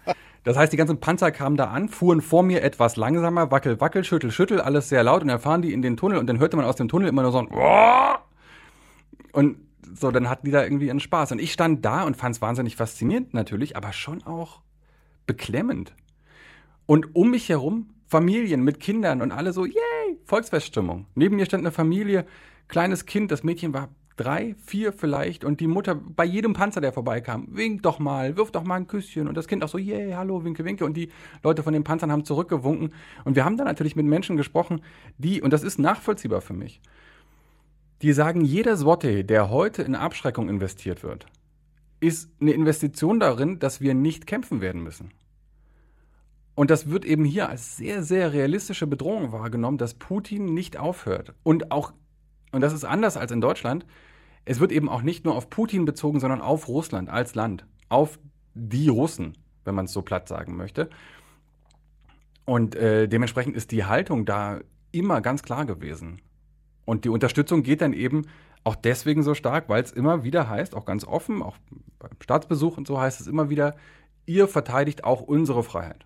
[0.45, 4.05] Das heißt, die ganzen Panzer kamen da an, fuhren vor mir etwas langsamer, wackel, wackel,
[4.05, 6.57] schüttel, schüttel, alles sehr laut und dann fahren die in den Tunnel und dann hörte
[6.57, 7.49] man aus dem Tunnel immer nur so ein
[9.33, 9.57] und
[9.93, 11.33] so, dann hatten die da irgendwie einen Spaß.
[11.33, 14.61] Und ich stand da und fand es wahnsinnig faszinierend natürlich, aber schon auch
[15.27, 15.95] beklemmend.
[16.87, 21.07] Und um mich herum Familien mit Kindern und alle so, yay, Volksfeststimmung.
[21.15, 22.25] Neben mir stand eine Familie,
[22.69, 26.93] kleines Kind, das Mädchen war drei, vier vielleicht und die Mutter bei jedem Panzer, der
[26.93, 30.13] vorbeikam, winkt doch mal, wirft doch mal ein Küsschen und das Kind auch so, yay,
[30.13, 31.11] hallo, winke, winke und die
[31.43, 32.93] Leute von den Panzern haben zurückgewunken
[33.25, 34.81] und wir haben da natürlich mit Menschen gesprochen,
[35.19, 36.81] die, und das ist nachvollziehbar für mich,
[38.03, 41.27] die sagen, jeder Zloty, der heute in Abschreckung investiert wird,
[42.01, 45.11] ist eine Investition darin, dass wir nicht kämpfen werden müssen.
[46.57, 51.35] Und das wird eben hier als sehr, sehr realistische Bedrohung wahrgenommen, dass Putin nicht aufhört.
[51.43, 51.93] Und auch,
[52.51, 53.87] und das ist anders als in Deutschland,
[54.47, 58.19] es wird eben auch nicht nur auf Putin bezogen, sondern auf Russland als Land, auf
[58.55, 60.89] die Russen, wenn man es so platt sagen möchte.
[62.47, 64.61] Und äh, dementsprechend ist die Haltung da
[64.93, 66.23] immer ganz klar gewesen.
[66.87, 68.23] Und die Unterstützung geht dann eben
[68.65, 71.59] auch deswegen so stark, weil es immer wieder heißt, auch ganz offen, auch
[71.99, 73.77] beim Staatsbesuch und so heißt es immer wieder,
[74.25, 76.06] ihr verteidigt auch unsere Freiheit.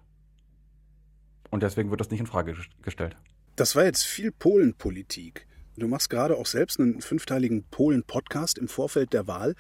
[1.50, 3.16] Und deswegen wird das nicht in Frage gestellt.
[3.56, 5.46] Das war jetzt viel Polenpolitik.
[5.76, 9.54] Du machst gerade auch selbst einen fünfteiligen Polen-Podcast im Vorfeld der Wahl.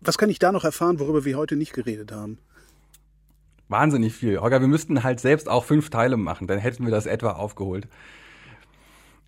[0.00, 2.38] Was kann ich da noch erfahren, worüber wir heute nicht geredet haben?
[3.68, 4.40] Wahnsinnig viel.
[4.40, 7.88] Holger, wir müssten halt selbst auch fünf Teile machen, dann hätten wir das etwa aufgeholt.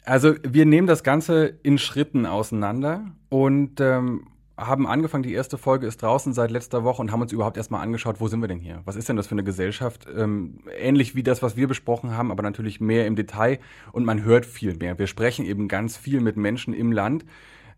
[0.04, 5.86] Also wir nehmen das Ganze in Schritten auseinander und ähm, haben angefangen, die erste Folge
[5.86, 8.60] ist draußen seit letzter Woche und haben uns überhaupt erstmal angeschaut, wo sind wir denn
[8.60, 8.80] hier?
[8.86, 10.06] Was ist denn das für eine Gesellschaft?
[10.16, 13.58] Ähm, ähnlich wie das, was wir besprochen haben, aber natürlich mehr im Detail
[13.92, 14.98] und man hört viel mehr.
[14.98, 17.26] Wir sprechen eben ganz viel mit Menschen im Land,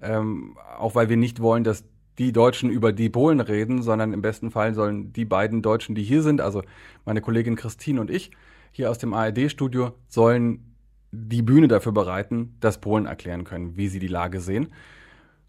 [0.01, 1.85] ähm, auch weil wir nicht wollen, dass
[2.19, 6.03] die Deutschen über die Polen reden, sondern im besten Fall sollen die beiden Deutschen, die
[6.03, 6.63] hier sind, also
[7.05, 8.31] meine Kollegin Christine und ich,
[8.71, 10.75] hier aus dem ARD-Studio, sollen
[11.11, 14.69] die Bühne dafür bereiten, dass Polen erklären können, wie sie die Lage sehen.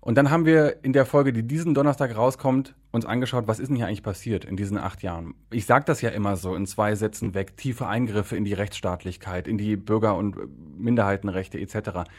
[0.02, 3.68] Und dann haben wir in der Folge, die diesen Donnerstag rauskommt, uns angeschaut, was ist
[3.68, 5.34] denn hier eigentlich passiert in diesen acht Jahren.
[5.52, 9.48] Ich sage das ja immer so in zwei Sätzen weg, tiefe Eingriffe in die Rechtsstaatlichkeit,
[9.48, 10.38] in die Bürger- und
[10.80, 12.10] Minderheitenrechte etc.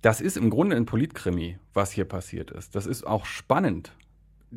[0.00, 2.74] Das ist im Grunde ein Politkrimi, was hier passiert ist.
[2.74, 3.92] Das ist auch spannend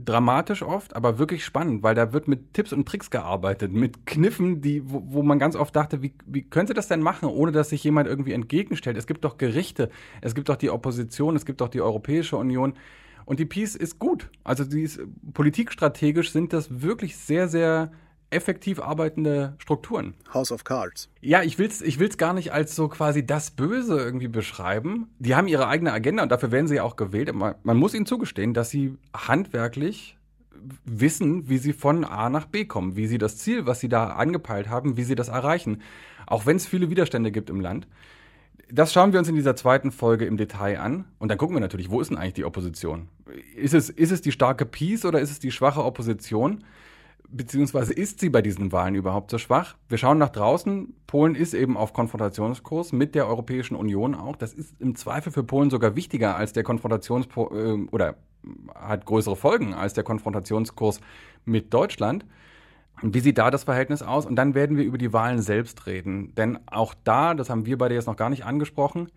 [0.05, 4.61] dramatisch oft, aber wirklich spannend, weil da wird mit Tipps und Tricks gearbeitet, mit Kniffen,
[4.61, 7.69] die, wo, wo man ganz oft dachte, wie, wie könnte das denn machen, ohne dass
[7.69, 8.97] sich jemand irgendwie entgegenstellt?
[8.97, 9.89] Es gibt doch Gerichte,
[10.21, 12.73] es gibt doch die Opposition, es gibt doch die Europäische Union.
[13.25, 14.29] Und die Peace ist gut.
[14.43, 15.01] Also die ist,
[15.33, 17.91] politikstrategisch sind das wirklich sehr, sehr
[18.29, 20.15] effektiv arbeitende Strukturen.
[20.33, 21.09] House of Cards.
[21.21, 25.09] Ja, ich will's, ich will's gar nicht als so quasi das Böse irgendwie beschreiben.
[25.19, 27.33] Die haben ihre eigene Agenda und dafür werden sie ja auch gewählt.
[27.33, 30.17] Man, man muss ihnen zugestehen, dass sie handwerklich
[30.85, 34.07] wissen, wie sie von A nach B kommen, wie sie das Ziel, was sie da
[34.07, 35.81] angepeilt haben, wie sie das erreichen.
[36.25, 37.87] Auch wenn es viele Widerstände gibt im Land.
[38.69, 41.05] Das schauen wir uns in dieser zweiten Folge im Detail an.
[41.19, 43.07] Und dann gucken wir natürlich, wo ist denn eigentlich die Opposition?
[43.55, 46.65] Ist es, ist es die starke Peace oder ist es die schwache Opposition?
[47.29, 49.75] Beziehungsweise ist sie bei diesen Wahlen überhaupt so schwach?
[49.89, 50.93] Wir schauen nach draußen.
[51.07, 54.35] Polen ist eben auf Konfrontationskurs mit der Europäischen Union auch.
[54.35, 58.15] Das ist im Zweifel für Polen sogar wichtiger als der Konfrontationskurs äh, oder
[58.73, 61.01] hat größere Folgen als der Konfrontationskurs
[61.45, 62.25] mit Deutschland.
[63.01, 64.25] Wie sieht da das Verhältnis aus?
[64.25, 66.33] Und dann werden wir über die Wahlen selbst reden.
[66.35, 69.09] Denn auch da, das haben wir beide jetzt noch gar nicht angesprochen,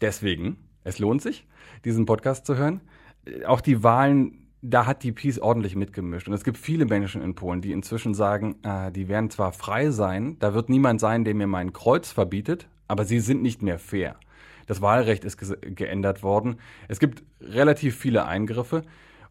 [0.00, 1.46] deswegen, es lohnt sich,
[1.84, 2.80] diesen Podcast zu hören.
[3.46, 6.28] Auch die Wahlen, da hat die Peace ordentlich mitgemischt.
[6.28, 9.90] Und es gibt viele Menschen in Polen, die inzwischen sagen, äh, die werden zwar frei
[9.90, 13.78] sein, da wird niemand sein, der mir mein Kreuz verbietet, aber sie sind nicht mehr
[13.78, 14.16] fair.
[14.66, 16.56] Das Wahlrecht ist geändert worden.
[16.88, 18.82] Es gibt relativ viele Eingriffe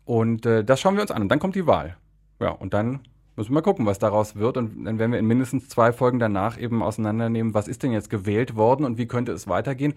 [0.05, 1.21] und äh, das schauen wir uns an.
[1.21, 1.97] Und dann kommt die Wahl.
[2.39, 3.01] Ja, und dann
[3.35, 4.57] müssen wir mal gucken, was daraus wird.
[4.57, 8.09] Und dann werden wir in mindestens zwei Folgen danach eben auseinandernehmen, was ist denn jetzt
[8.09, 9.93] gewählt worden und wie könnte es weitergehen.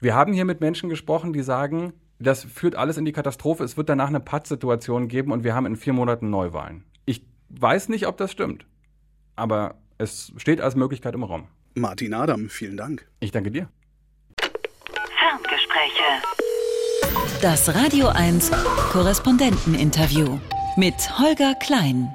[0.00, 1.92] Wir haben hier mit Menschen gesprochen, die sagen,
[2.22, 3.64] das führt alles in die Katastrophe.
[3.64, 6.84] Es wird danach eine Pattsituation geben und wir haben in vier Monaten Neuwahlen.
[7.04, 8.66] Ich weiß nicht, ob das stimmt,
[9.36, 11.48] aber es steht als Möglichkeit im Raum.
[11.74, 13.08] Martin Adam, vielen Dank.
[13.20, 13.68] Ich danke dir.
[15.18, 16.02] Ferngespräche.
[17.40, 18.50] Das Radio 1
[18.90, 20.38] Korrespondenteninterview
[20.76, 22.14] mit Holger Klein.